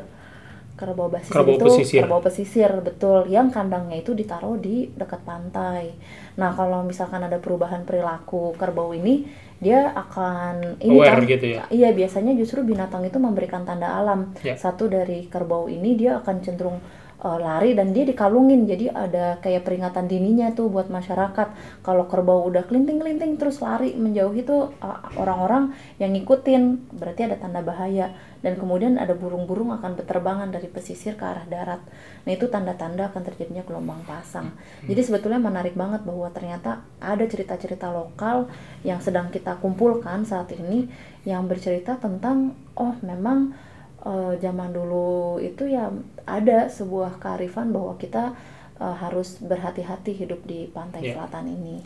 Kerbau 0.80 1.12
basisir 1.12 1.36
Kerbau 1.36 1.56
itu 1.60 1.66
pesisir. 1.68 2.00
kerbau 2.02 2.22
pesisir 2.24 2.72
betul, 2.82 3.28
yang 3.28 3.52
kandangnya 3.52 4.00
itu 4.02 4.16
ditaruh 4.16 4.56
di 4.58 4.90
dekat 4.96 5.22
pantai. 5.22 5.94
Nah 6.40 6.56
kalau 6.56 6.82
misalkan 6.82 7.22
ada 7.22 7.38
perubahan 7.38 7.84
perilaku 7.84 8.56
kerbau 8.58 8.96
ini, 8.96 9.28
dia 9.62 9.94
akan 9.94 10.82
ini 10.82 10.96
Aware 10.98 11.22
kan, 11.22 11.32
gitu 11.38 11.46
ya? 11.54 11.62
Iya 11.70 11.90
biasanya 11.94 12.34
justru 12.34 12.66
binatang 12.66 13.06
itu 13.06 13.20
memberikan 13.22 13.62
tanda 13.62 13.94
alam. 13.94 14.34
Ya. 14.42 14.58
Satu 14.58 14.90
dari 14.90 15.28
kerbau 15.30 15.70
ini 15.70 15.94
dia 15.94 16.18
akan 16.18 16.36
cenderung 16.42 16.80
uh, 17.22 17.40
lari 17.40 17.78
dan 17.78 17.94
dia 17.94 18.04
dikalungin. 18.04 18.66
Jadi 18.66 18.90
ada 18.90 19.38
kayak 19.40 19.64
peringatan 19.64 20.10
dininya 20.10 20.52
tuh 20.52 20.68
buat 20.68 20.90
masyarakat. 20.90 21.48
Kalau 21.86 22.10
kerbau 22.10 22.44
udah 22.50 22.66
kelinting-kelinting 22.66 23.38
terus 23.38 23.62
lari 23.62 23.94
menjauh 23.94 24.34
itu 24.34 24.74
uh, 24.82 25.00
orang-orang 25.16 25.72
yang 26.02 26.12
ngikutin. 26.18 26.92
Berarti 26.98 27.22
ada 27.30 27.38
tanda 27.38 27.62
bahaya. 27.62 28.12
Dan 28.42 28.58
kemudian 28.58 28.98
ada 28.98 29.14
burung-burung 29.14 29.70
akan 29.70 30.02
berterbangan 30.02 30.50
dari 30.50 30.66
pesisir 30.66 31.14
ke 31.14 31.22
arah 31.22 31.46
darat. 31.46 31.82
Nah 32.26 32.32
itu 32.34 32.50
tanda-tanda 32.50 33.14
akan 33.14 33.22
terjadinya 33.22 33.62
gelombang 33.62 34.02
pasang. 34.02 34.58
Jadi 34.82 35.02
sebetulnya 35.06 35.38
menarik 35.38 35.78
banget 35.78 36.02
bahwa 36.02 36.26
ternyata 36.34 36.82
ada 36.98 37.22
cerita-cerita 37.22 37.94
lokal 37.94 38.50
yang 38.82 38.98
sedang 38.98 39.30
kita 39.30 39.62
kumpulkan 39.62 40.26
saat 40.26 40.50
ini 40.58 40.90
yang 41.22 41.46
bercerita 41.46 42.02
tentang 42.02 42.58
oh 42.74 42.98
memang 43.06 43.54
eh, 44.02 44.34
zaman 44.38 44.70
dulu 44.72 45.38
itu 45.40 45.66
ya 45.68 45.90
ada 46.26 46.68
sebuah 46.68 47.18
kearifan 47.18 47.70
bahwa 47.70 47.96
kita 47.96 48.34
eh, 48.78 48.96
harus 48.98 49.38
berhati-hati 49.40 50.12
hidup 50.16 50.42
di 50.44 50.70
pantai 50.70 51.02
Iya. 51.04 51.14
selatan 51.16 51.46
ini. 51.48 51.78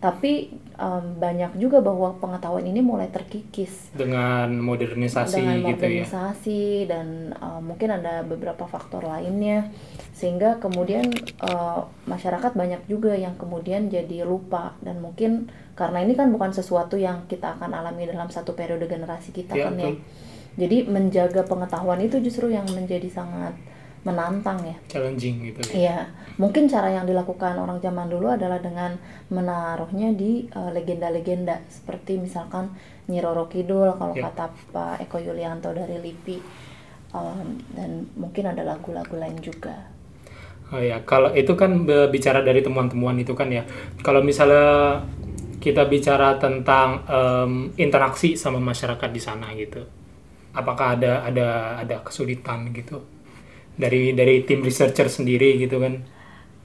Tapi 0.00 0.48
em, 0.80 1.04
banyak 1.20 1.60
juga 1.60 1.84
bahwa 1.84 2.16
pengetahuan 2.16 2.64
ini 2.64 2.80
mulai 2.80 3.12
terkikis 3.12 3.92
dengan 3.92 4.48
modernisasi 4.56 5.36
dengan 5.36 5.60
gitu 5.60 5.84
ya. 5.84 6.08
modernisasi 6.08 6.62
dan 6.88 7.06
eh, 7.36 7.60
mungkin 7.60 7.92
ada 7.92 8.24
beberapa 8.24 8.64
faktor 8.64 9.04
lainnya 9.04 9.68
sehingga 10.16 10.56
kemudian 10.56 11.04
eh, 11.44 11.80
masyarakat 12.08 12.52
banyak 12.56 12.80
juga 12.88 13.12
yang 13.12 13.36
kemudian 13.36 13.92
jadi 13.92 14.24
lupa 14.24 14.72
dan 14.80 15.04
mungkin 15.04 15.52
karena 15.76 16.00
ini 16.00 16.16
kan 16.16 16.32
bukan 16.32 16.48
sesuatu 16.50 16.96
yang 16.96 17.28
kita 17.28 17.60
akan 17.60 17.68
alami 17.70 18.08
dalam 18.08 18.32
satu 18.32 18.56
periode 18.56 18.88
generasi 18.88 19.36
kita 19.36 19.52
Iya, 19.52 19.68
kan 19.68 19.74
ya. 19.76 19.92
Jadi 20.58 20.86
menjaga 20.86 21.46
pengetahuan 21.46 22.00
itu 22.02 22.18
justru 22.18 22.50
yang 22.50 22.66
menjadi 22.70 23.06
sangat 23.10 23.54
menantang 24.00 24.56
ya. 24.64 24.76
Challenging 24.88 25.52
gitu 25.52 25.60
ya. 25.68 25.72
Iya, 25.76 25.98
mungkin 26.40 26.64
cara 26.72 26.88
yang 26.88 27.04
dilakukan 27.04 27.60
orang 27.60 27.84
zaman 27.84 28.08
dulu 28.08 28.32
adalah 28.32 28.56
dengan 28.56 28.96
menaruhnya 29.28 30.16
di 30.16 30.48
eh, 30.48 30.70
legenda-legenda 30.72 31.60
seperti 31.68 32.16
misalkan 32.16 32.72
Nyi 33.12 33.20
Roro 33.20 33.44
Kidul 33.46 33.92
kalau 34.00 34.16
Ya. 34.16 34.32
kata 34.32 34.48
Pak 34.72 35.04
Eko 35.04 35.20
Yulianto 35.20 35.70
dari 35.76 36.00
LIPI 36.00 36.38
Em, 37.10 37.58
dan 37.74 38.06
mungkin 38.14 38.46
ada 38.46 38.62
lagu-lagu 38.62 39.18
lain 39.18 39.34
juga. 39.42 39.90
Oh 40.70 40.78
ya, 40.78 41.02
kalau 41.02 41.34
itu 41.34 41.58
kan 41.58 41.82
bicara 42.14 42.46
dari 42.46 42.62
temuan-temuan 42.62 43.18
itu 43.18 43.34
kan 43.34 43.50
ya. 43.50 43.66
Kalau 44.06 44.22
misalnya 44.22 45.02
kita 45.58 45.90
bicara 45.90 46.38
tentang 46.38 47.02
em, 47.10 47.52
interaksi 47.76 48.38
sama 48.38 48.62
masyarakat 48.62 49.10
di 49.10 49.18
sana 49.18 49.50
gitu, 49.58 49.82
apakah 50.54 50.98
ada 50.98 51.24
ada 51.26 51.48
ada 51.82 51.96
kesulitan 52.06 52.70
gitu? 52.74 53.02
Dari 53.78 54.12
dari 54.12 54.44
tim 54.44 54.60
researcher 54.64 55.08
sendiri 55.08 55.56
gitu 55.62 55.80
kan? 55.80 55.94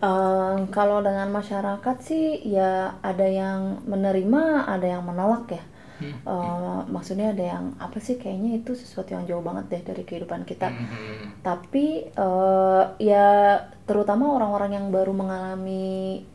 Eh, 0.03 0.55
kalau 0.75 0.99
dengan 0.99 1.31
masyarakat 1.31 1.97
sih 2.03 2.43
ya 2.45 2.99
ada 3.01 3.25
yang 3.25 3.81
menerima, 3.87 4.67
ada 4.67 4.87
yang 4.87 5.03
menolak 5.07 5.45
ya. 5.55 5.63
Eh, 6.03 6.79
maksudnya 6.91 7.31
ada 7.31 7.45
yang 7.55 7.65
apa 7.79 7.97
sih 8.03 8.19
kayaknya 8.19 8.59
itu 8.59 8.75
sesuatu 8.75 9.15
yang 9.15 9.23
jauh 9.23 9.39
banget 9.39 9.65
deh 9.71 9.81
dari 9.95 10.03
kehidupan 10.03 10.43
kita. 10.43 10.75
Tapi 11.39 12.11
eh, 12.11 12.83
ya 12.99 13.27
terutama 13.87 14.35
orang-orang 14.35 14.75
yang 14.75 14.85
baru 14.91 15.15
mengalami 15.15 16.25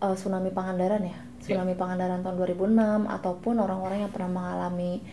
eh, 0.00 0.14
tsunami 0.16 0.50
Pangandaran 0.56 1.02
ya, 1.04 1.18
tsunami 1.44 1.74
Pangandaran 1.76 2.24
tahun 2.24 2.36
2006 2.40 3.04
ataupun 3.20 3.54
orang-orang 3.60 3.98
yang 4.08 4.12
pernah 4.12 4.32
mengalami 4.32 5.04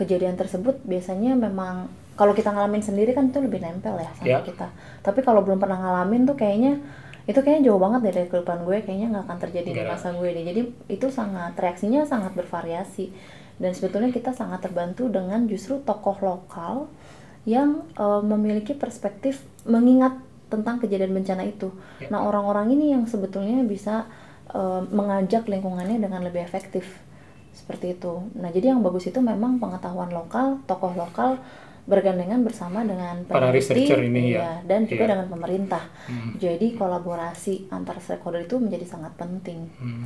kejadian 0.00 0.34
tersebut 0.34 0.80
biasanya 0.82 1.36
memang 1.36 1.86
kalau 2.16 2.32
kita 2.32 2.48
ngalamin 2.48 2.80
sendiri 2.80 3.12
kan 3.12 3.28
itu 3.28 3.38
lebih 3.38 3.60
nempel 3.60 3.96
ya 3.96 4.08
sama 4.14 4.26
Ya. 4.26 4.38
kita. 4.40 4.68
Tapi 5.00 5.20
kalau 5.20 5.40
belum 5.40 5.56
pernah 5.56 5.76
ngalamin 5.78 6.24
tuh 6.24 6.34
kayaknya 6.34 6.80
itu 7.24 7.36
kayaknya 7.38 7.68
jauh 7.68 7.78
banget 7.78 8.00
dari 8.02 8.26
kehidupan 8.26 8.64
gue, 8.64 8.76
kayaknya 8.80 9.06
nggak 9.10 9.24
akan 9.24 9.38
terjadi 9.38 9.68
di 9.68 9.76
Nggak. 9.78 9.92
masa 9.94 10.08
gue 10.10 10.28
deh. 10.28 10.44
Jadi 10.44 10.60
itu 10.90 11.06
sangat 11.08 11.52
reaksinya 11.54 12.00
sangat 12.04 12.32
bervariasi 12.34 13.12
dan 13.56 13.70
sebetulnya 13.70 14.08
kita 14.08 14.32
sangat 14.32 14.60
terbantu 14.60 15.06
dengan 15.06 15.44
justru 15.44 15.78
tokoh 15.80 16.16
lokal 16.20 16.88
yang 17.44 17.84
eh, 17.94 18.22
memiliki 18.22 18.72
perspektif 18.72 19.40
mengingat 19.64 20.16
tentang 20.48 20.76
kejadian 20.76 21.14
bencana 21.14 21.44
itu. 21.44 21.70
Ya. 22.00 22.08
Nah 22.10 22.20
orang-orang 22.22 22.68
ini 22.70 22.92
yang 22.92 23.04
sebetulnya 23.04 23.62
bisa 23.62 24.04
eh, 24.50 24.82
mengajak 24.88 25.46
lingkungannya 25.46 25.96
dengan 25.96 26.20
lebih 26.20 26.42
efektif 26.42 26.84
seperti 27.60 27.86
itu. 27.94 28.12
Nah 28.34 28.48
jadi 28.48 28.72
yang 28.72 28.80
bagus 28.80 29.04
itu 29.06 29.20
memang 29.20 29.60
pengetahuan 29.60 30.08
lokal, 30.10 30.64
tokoh 30.64 30.96
lokal 30.96 31.36
bergandengan 31.84 32.40
bersama 32.40 32.80
dengan 32.82 33.24
Para 33.26 33.50
peneliti, 33.50 33.56
researcher 33.82 34.00
ini 34.04 34.20
ya. 34.30 34.38
iya, 34.38 34.50
dan 34.62 34.80
juga 34.86 35.04
Iya. 35.04 35.10
dengan 35.12 35.26
pemerintah. 35.28 35.84
Jadi 36.36 36.66
kolaborasi 36.74 37.54
antar 37.68 37.98
stakeholder 37.98 38.46
itu 38.46 38.56
menjadi 38.56 38.86
sangat 38.86 39.12
penting. 39.16 39.68
Hmm. 39.76 40.04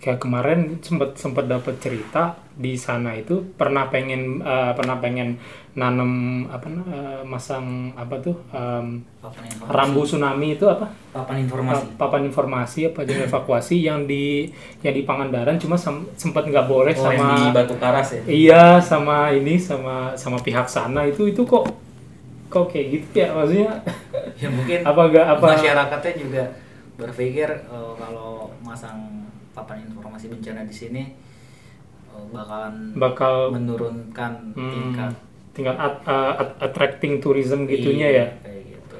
Kayak 0.00 0.20
kemarin 0.24 0.80
sempat 0.80 1.20
sempat 1.20 1.44
dapat 1.44 1.76
cerita 1.76 2.32
di 2.56 2.72
sana 2.76 3.12
itu 3.16 3.52
pernah 3.56 3.92
pengen 3.92 4.40
eh, 4.40 4.72
pernah 4.72 4.96
pengen 4.96 5.36
nanam 5.76 6.44
apa 6.48 6.66
eh, 6.72 7.20
masang 7.28 7.92
apa 7.92 8.16
tuh 8.24 8.36
informasi. 8.40 9.76
rambu 9.76 10.02
tsunami 10.08 10.56
itu 10.56 10.64
apa? 10.64 10.88
Papan 11.12 11.36
informasi. 11.44 11.84
Pa- 12.00 12.08
papan 12.08 12.22
informasi 12.32 12.80
apa 12.88 13.00
jenis 13.04 13.28
evakuasi 13.28 13.76
yang 13.84 14.08
di 14.08 14.48
yang 14.80 14.96
di 14.96 15.02
Pangandaran 15.04 15.60
cuma 15.60 15.76
sem- 15.76 16.08
sempat 16.16 16.48
nggak 16.48 16.64
boleh 16.64 16.96
oh 16.96 17.04
sama 17.04 17.28
di 17.36 17.46
Batu 17.52 17.74
Karas 17.76 18.08
ya? 18.16 18.20
Iya 18.24 18.64
sama 18.80 19.36
ini 19.36 19.60
sama 19.60 20.16
sama 20.16 20.40
pihak 20.40 20.64
sana 20.64 21.04
itu 21.04 21.28
itu 21.28 21.44
kok 21.44 21.68
kok 22.48 22.66
kayak 22.72 22.86
gitu 22.88 23.08
ya? 23.20 23.28
Maksudnya 23.36 23.70
ya 24.40 24.48
mungkin 24.48 24.78
apa 24.82 25.00
gak 25.12 25.26
apa? 25.38 25.46
masyarakatnya 25.54 26.12
juga 26.16 26.42
berpikir 26.96 27.48
eh, 27.68 27.92
kalau 28.00 28.52
masang 28.64 29.29
papan 29.50 29.82
informasi 29.84 30.28
bencana 30.28 30.62
di 30.62 30.72
sini 30.72 31.02
eh, 32.08 32.24
bakalan 32.30 32.94
bakal 32.94 33.50
menurunkan 33.50 34.54
Hmm, 34.54 34.70
tingkat 34.70 35.12
tingkat 35.50 35.76
at- 35.76 36.02
uh, 36.04 36.34
at- 36.36 36.58
attracting 36.62 37.18
tourism 37.18 37.66
gitunya 37.66 38.06
Iya, 38.06 38.18
ya? 38.18 38.26
kayak 38.40 38.62
gitu. 38.70 38.98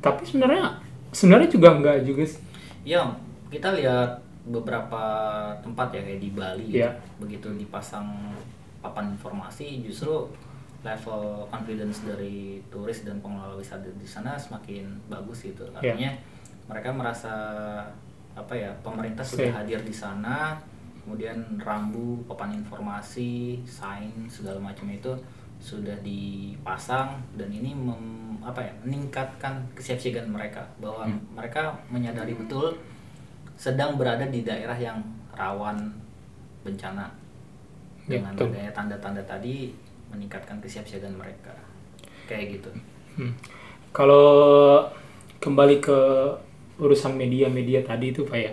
Tapi 0.00 0.22
sebenarnya 0.24 0.64
sebenarnya 1.10 1.48
juga 1.50 1.68
enggak 1.72 1.96
juga 2.02 2.22
sih. 2.24 2.40
Ya 2.82 3.04
kita 3.48 3.76
lihat 3.76 4.20
beberapa 4.46 5.02
tempat 5.58 5.90
ya 5.90 6.00
kayak 6.00 6.20
di 6.20 6.30
Bali 6.30 6.66
Iya. 6.72 6.96
begitu 7.18 7.50
dipasang 7.52 8.08
papan 8.78 9.12
informasi 9.12 9.82
justru 9.82 10.30
level 10.80 11.50
confidence 11.50 12.06
dari 12.06 12.62
turis 12.68 13.02
dan 13.02 13.18
pengelola 13.18 13.58
wisata 13.58 13.90
di 13.90 14.06
sana 14.06 14.38
semakin 14.38 14.86
bagus 15.06 15.42
gitu. 15.42 15.66
Iya. 15.66 15.92
artinya 15.92 16.10
mereka 16.66 16.88
merasa 16.90 17.34
apa 18.36 18.52
ya 18.52 18.70
pemerintah 18.84 19.24
sudah 19.24 19.48
hadir 19.50 19.80
di 19.80 19.90
sana 19.90 20.60
kemudian 21.02 21.38
rambu 21.56 22.20
papan 22.28 22.52
informasi 22.52 23.62
sign 23.64 24.28
segala 24.28 24.60
macam 24.60 24.86
itu 24.90 25.08
sudah 25.56 25.96
dipasang 26.04 27.16
dan 27.34 27.48
ini 27.48 27.72
mem- 27.72 28.36
apa 28.44 28.60
ya 28.60 28.72
meningkatkan 28.84 29.56
kesiapsiagaan 29.72 30.28
mereka 30.28 30.60
bahwa 30.76 31.08
Hmm. 31.08 31.18
mereka 31.32 31.72
menyadari 31.88 32.36
betul 32.36 32.76
sedang 33.56 33.96
berada 33.96 34.28
di 34.28 34.44
daerah 34.44 34.76
yang 34.76 35.00
rawan 35.32 35.88
bencana 36.62 37.08
Ya, 38.06 38.22
dengan 38.22 38.36
betul. 38.38 38.54
adanya 38.54 38.70
tanda-tanda 38.70 39.22
tadi 39.24 39.74
meningkatkan 40.12 40.60
kesiapsiagaan 40.60 41.16
mereka 41.16 41.50
kayak 42.28 42.60
gitu 42.60 42.70
Hmm. 43.16 43.32
Kalau 43.90 44.84
kembali 45.40 45.80
ke 45.80 45.98
urusan 46.76 47.16
media-media 47.16 47.84
tadi 47.84 48.12
itu 48.12 48.24
Pak 48.28 48.38
ya, 48.38 48.52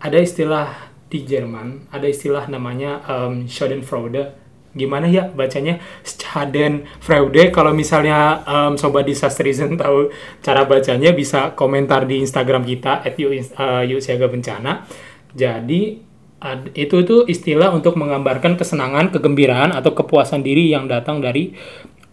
ada 0.00 0.18
istilah 0.20 0.92
di 1.12 1.28
Jerman, 1.28 1.92
ada 1.92 2.08
istilah 2.08 2.48
namanya 2.48 3.04
um, 3.04 3.44
Schadenfreude. 3.44 4.40
Gimana 4.72 5.04
ya 5.04 5.28
bacanya? 5.28 5.76
Schadenfreude. 6.00 7.52
Kalau 7.52 7.76
misalnya 7.76 8.40
um, 8.48 8.80
Sobat 8.80 9.04
Disasterism 9.04 9.76
tahu 9.76 10.08
cara 10.40 10.64
bacanya 10.64 11.12
bisa 11.12 11.52
komentar 11.52 12.08
di 12.08 12.24
Instagram 12.24 12.64
kita 12.64 13.04
at 13.04 13.12
uh, 13.20 13.84
Yu 13.84 14.00
Siaga 14.00 14.32
Bencana. 14.32 14.88
Jadi 15.36 16.00
ad- 16.40 16.72
itu 16.72 17.04
itu 17.04 17.16
istilah 17.28 17.68
untuk 17.68 18.00
menggambarkan 18.00 18.56
kesenangan, 18.56 19.12
kegembiraan 19.12 19.76
atau 19.76 19.92
kepuasan 19.92 20.40
diri 20.40 20.72
yang 20.72 20.88
datang 20.88 21.20
dari 21.20 21.52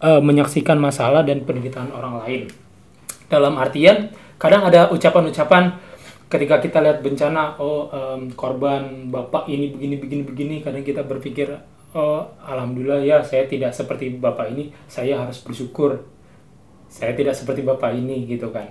eh, 0.04 0.20
menyaksikan 0.20 0.76
masalah 0.76 1.24
dan 1.24 1.40
penderitaan 1.48 1.96
orang 1.96 2.20
lain. 2.20 2.42
Dalam 3.32 3.56
artian 3.56 4.12
kadang 4.40 4.64
ada 4.64 4.88
ucapan-ucapan 4.90 5.76
ketika 6.32 6.56
kita 6.64 6.78
lihat 6.80 6.98
bencana, 7.04 7.58
oh 7.60 7.90
em, 7.92 8.32
korban 8.32 9.10
bapak 9.12 9.44
ini 9.52 9.74
begini 9.74 9.96
begini 10.00 10.22
begini, 10.24 10.54
kadang 10.64 10.82
kita 10.86 11.02
berpikir, 11.04 11.52
oh 11.92 12.24
alhamdulillah 12.42 13.02
ya 13.04 13.18
saya 13.20 13.44
tidak 13.50 13.76
seperti 13.76 14.16
bapak 14.16 14.50
ini, 14.54 14.72
saya 14.88 15.20
harus 15.20 15.38
bersyukur. 15.44 16.00
Saya 16.90 17.14
tidak 17.14 17.38
seperti 17.38 17.62
bapak 17.62 17.94
ini 17.94 18.26
gitu 18.26 18.50
kan. 18.50 18.66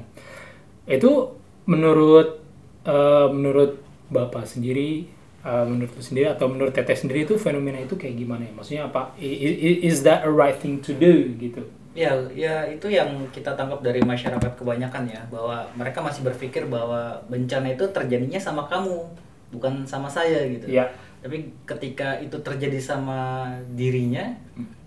Itu 0.89 1.37
menurut 1.69 2.41
eh, 2.83 3.27
menurut 3.31 3.79
bapak 4.11 4.43
sendiri, 4.43 5.07
eh, 5.45 5.65
menurut 5.67 5.93
sendiri 6.01 6.27
atau 6.33 6.51
menurut 6.51 6.73
teteh 6.75 6.97
sendiri 6.97 7.23
itu 7.23 7.39
fenomena 7.39 7.79
itu 7.79 7.95
kayak 7.95 8.15
gimana 8.19 8.43
ya? 8.47 8.51
Maksudnya 8.55 8.83
apa? 8.91 9.15
I- 9.21 9.39
i- 9.39 9.81
Is 9.87 10.03
that 10.03 10.25
a 10.27 10.31
right 10.31 10.55
thing 10.57 10.81
to 10.83 10.91
do 10.95 11.31
gitu? 11.39 11.63
Ya, 11.99 12.15
ya 12.31 12.63
itu 12.71 12.87
yang 12.87 13.11
kita 13.35 13.51
tangkap 13.59 13.83
dari 13.83 13.99
masyarakat 13.99 14.55
kebanyakan 14.55 15.03
ya, 15.03 15.19
bahwa 15.27 15.67
mereka 15.75 15.99
masih 15.99 16.23
berpikir 16.23 16.63
bahwa 16.71 17.19
bencana 17.27 17.75
itu 17.75 17.83
terjadinya 17.91 18.39
sama 18.39 18.63
kamu, 18.71 19.03
bukan 19.51 19.83
sama 19.83 20.07
saya 20.07 20.47
gitu. 20.47 20.71
Iya. 20.71 20.87
Tapi 21.19 21.51
ketika 21.67 22.15
itu 22.23 22.39
terjadi 22.39 22.79
sama 22.79 23.51
dirinya, 23.75 24.31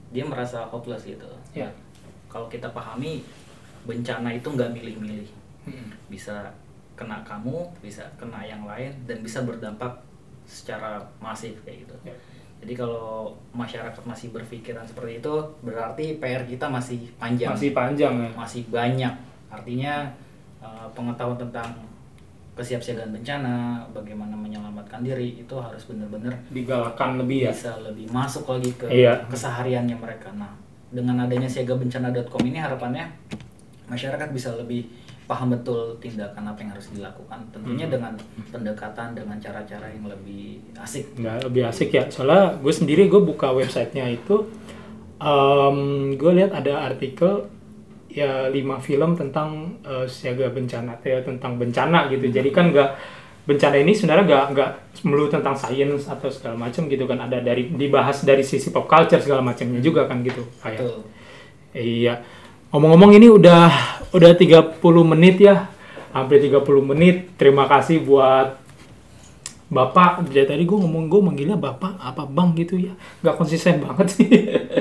dia 0.08 0.24
merasa 0.24 0.64
hopeless 0.64 1.04
gitu. 1.04 1.28
Ya. 1.52 1.68
Kalau 2.32 2.48
kita 2.48 2.72
pahami, 2.72 3.20
bencana 3.84 4.32
itu 4.32 4.48
nggak 4.48 4.72
milih-milih, 4.72 5.28
Hmm. 5.68 5.92
bisa 6.08 6.48
kena 6.96 7.20
kamu, 7.28 7.68
bisa 7.84 8.08
kena 8.16 8.40
yang 8.40 8.64
lain, 8.64 8.88
dan 9.04 9.20
bisa 9.20 9.44
berdampak 9.44 9.92
secara 10.48 10.96
masif 11.20 11.52
kayak 11.68 11.84
gitu. 11.84 11.96
Ya. 12.08 12.16
Jadi 12.62 12.72
kalau 12.72 13.26
masyarakat 13.52 13.98
masih 14.02 14.30
berpikiran 14.30 14.86
seperti 14.86 15.18
itu, 15.18 15.34
berarti 15.60 16.16
PR 16.16 16.46
kita 16.46 16.66
masih 16.66 17.10
panjang, 17.16 17.50
Masih 17.50 17.70
panjang 17.72 18.14
ya. 18.16 18.30
masih 18.32 18.62
banyak. 18.66 19.10
Artinya 19.50 20.06
eh, 20.58 20.86
pengetahuan 20.92 21.34
tentang 21.36 21.66
kesiapsiagaan 22.52 23.10
bencana, 23.10 23.54
bagaimana 23.90 24.32
menyelamatkan 24.32 25.00
diri 25.00 25.40
itu 25.40 25.54
harus 25.56 25.82
benar-benar 25.84 26.36
Digalakan 26.48 27.18
lebih 27.18 27.48
ya. 27.48 27.50
bisa 27.50 27.74
lebih 27.80 28.06
masuk 28.08 28.44
lagi 28.46 28.70
ke 28.72 28.86
Iya. 28.86 29.24
kesehariannya 29.26 29.96
mereka. 29.96 30.30
Nah, 30.32 30.52
dengan 30.88 31.18
adanya 31.18 31.48
siagabencana.com 31.48 32.42
ini 32.44 32.60
harapannya 32.60 33.08
masyarakat 33.84 34.28
bisa 34.30 34.52
lebih 34.54 34.84
paham 35.32 35.48
betul 35.48 35.96
tindakan 35.96 36.44
apa 36.44 36.60
yang 36.60 36.70
harus 36.76 36.92
dilakukan. 36.92 37.40
Tentunya 37.48 37.88
Hmm. 37.88 37.94
dengan 37.96 38.12
pendekatan 38.52 39.16
dengan 39.16 39.36
cara-cara 39.40 39.88
yang 39.88 40.04
lebih 40.04 40.60
asik. 40.76 41.16
Nggak 41.16 41.48
lebih 41.48 41.62
asik 41.64 41.88
ya. 41.88 42.04
Soalnya 42.12 42.60
gue 42.60 42.68
sendiri 42.70 43.08
gue 43.08 43.22
buka 43.24 43.48
websitenya 43.50 44.12
itu, 44.12 44.44
em, 45.18 45.76
gue 46.14 46.32
lihat 46.36 46.52
ada 46.52 46.84
artikel 46.84 47.48
ya 48.12 48.52
lima 48.52 48.76
film 48.76 49.16
tentang 49.16 49.80
eh, 49.80 50.04
siaga 50.04 50.52
bencana, 50.52 51.00
ya 51.00 51.24
tentang 51.24 51.56
bencana 51.56 52.12
gitu. 52.12 52.28
Jadi 52.28 52.52
kan 52.52 52.68
nggak 52.68 52.90
bencana 53.42 53.74
ini 53.74 53.90
sebenarnya 53.90 54.24
nggak 54.28 54.44
nggak 54.54 54.70
melulu 55.02 55.26
tentang 55.26 55.56
sains 55.56 56.06
atau 56.06 56.28
segala 56.28 56.54
macam 56.60 56.86
gitu 56.86 57.08
kan. 57.08 57.18
Ada 57.18 57.40
dari 57.40 57.72
dibahas 57.72 58.22
dari 58.22 58.44
sisi 58.44 58.68
pop 58.68 58.84
culture 58.84 59.18
segala 59.18 59.40
macamnya 59.40 59.80
juga 59.80 60.04
kan 60.04 60.20
gitu. 60.20 60.44
Kayak 60.60 60.84
Betul. 60.84 61.00
Iya. 61.72 62.14
Ngomong-ngomong 62.72 63.12
ini 63.14 63.28
udah 63.28 63.68
udah 64.10 64.30
30 64.32 64.80
menit 65.04 65.36
ya. 65.38 65.68
Hampir 66.12 66.40
30 66.40 66.64
menit. 66.82 67.36
Terima 67.36 67.68
kasih 67.68 68.00
buat 68.00 68.62
Bapak 69.72 70.28
dari 70.28 70.44
tadi 70.44 70.62
gue 70.68 70.76
ngomong 70.76 71.08
gue 71.08 71.20
manggilnya 71.24 71.56
Bapak 71.56 71.96
apa 71.96 72.28
Bang 72.28 72.52
gitu 72.52 72.76
ya 72.76 72.92
nggak 73.24 73.40
konsisten 73.40 73.80
banget 73.80 74.20
sih 74.20 74.28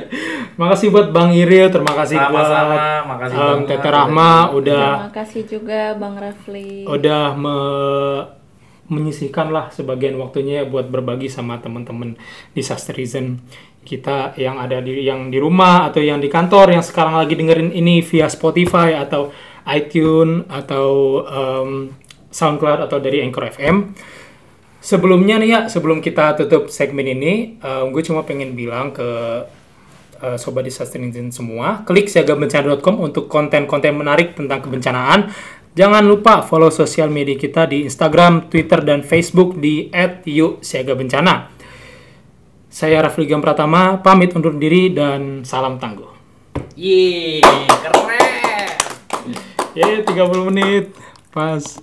makasih 0.59 0.91
buat 0.91 1.15
Bang 1.15 1.31
Iril 1.31 1.71
terima 1.71 1.95
kasih 1.95 2.19
buat 2.19 2.43
Sama-sama, 2.43 3.07
makasih 3.07 3.37
um, 3.39 3.59
Tete 3.63 3.87
Rahma 3.87 4.51
udah 4.51 4.83
Terima 4.83 5.11
kasih 5.15 5.41
juga 5.47 5.95
Bang 5.95 6.19
Rafli. 6.19 6.83
udah 6.83 7.23
me- 7.39 8.25
menyisihkan 8.91 9.55
lah 9.55 9.71
sebagian 9.71 10.19
waktunya 10.19 10.67
buat 10.67 10.91
berbagi 10.91 11.31
sama 11.31 11.63
teman-teman 11.63 12.19
disasterizen 12.51 13.39
kita 13.81 14.37
yang 14.37 14.61
ada 14.61 14.77
di 14.79 15.05
yang 15.05 15.33
di 15.33 15.41
rumah 15.41 15.89
atau 15.89 15.99
yang 15.99 16.21
di 16.21 16.29
kantor 16.29 16.77
yang 16.77 16.85
sekarang 16.85 17.17
lagi 17.17 17.33
dengerin 17.33 17.73
ini 17.73 18.05
via 18.05 18.29
Spotify 18.29 18.93
atau 18.95 19.33
iTunes 19.65 20.45
atau 20.49 20.87
um, 21.25 21.69
SoundCloud 22.31 22.87
atau 22.87 22.97
dari 23.01 23.21
Anchor 23.25 23.51
FM. 23.51 23.75
Sebelumnya 24.81 25.37
nih 25.37 25.49
ya, 25.53 25.59
sebelum 25.69 26.01
kita 26.01 26.33
tutup 26.33 26.65
segmen 26.73 27.05
ini, 27.05 27.61
gue 27.61 28.01
cuma 28.01 28.25
pengen 28.25 28.57
bilang 28.57 28.89
ke 28.89 29.05
uh, 30.21 30.37
sobat 30.37 30.65
disasterizen 30.65 31.33
semua, 31.33 31.81
klik 31.85 32.07
siagabencana.com 32.07 33.01
untuk 33.01 33.25
konten-konten 33.27 33.97
menarik 33.97 34.37
tentang 34.37 34.61
kebencanaan. 34.61 35.33
Jangan 35.71 36.03
lupa 36.03 36.43
follow 36.43 36.67
sosial 36.67 37.07
media 37.07 37.39
kita 37.39 37.63
di 37.63 37.87
Instagram, 37.87 38.51
Twitter, 38.51 38.83
dan 38.83 39.07
Facebook 39.07 39.55
di 39.55 39.87
@yuk_siagabencana. 40.27 41.60
Saya 42.71 43.03
Rafli 43.03 43.27
Gam 43.27 43.43
Pratama, 43.43 43.99
pamit 43.99 44.31
undur 44.31 44.55
diri 44.55 44.95
dan 44.95 45.43
salam 45.43 45.75
tangguh. 45.75 46.07
Yeay, 46.79 47.43
keren. 47.67 48.71
Yeay, 49.75 50.07
30 50.07 50.47
menit. 50.47 50.95
Pas. 51.35 51.75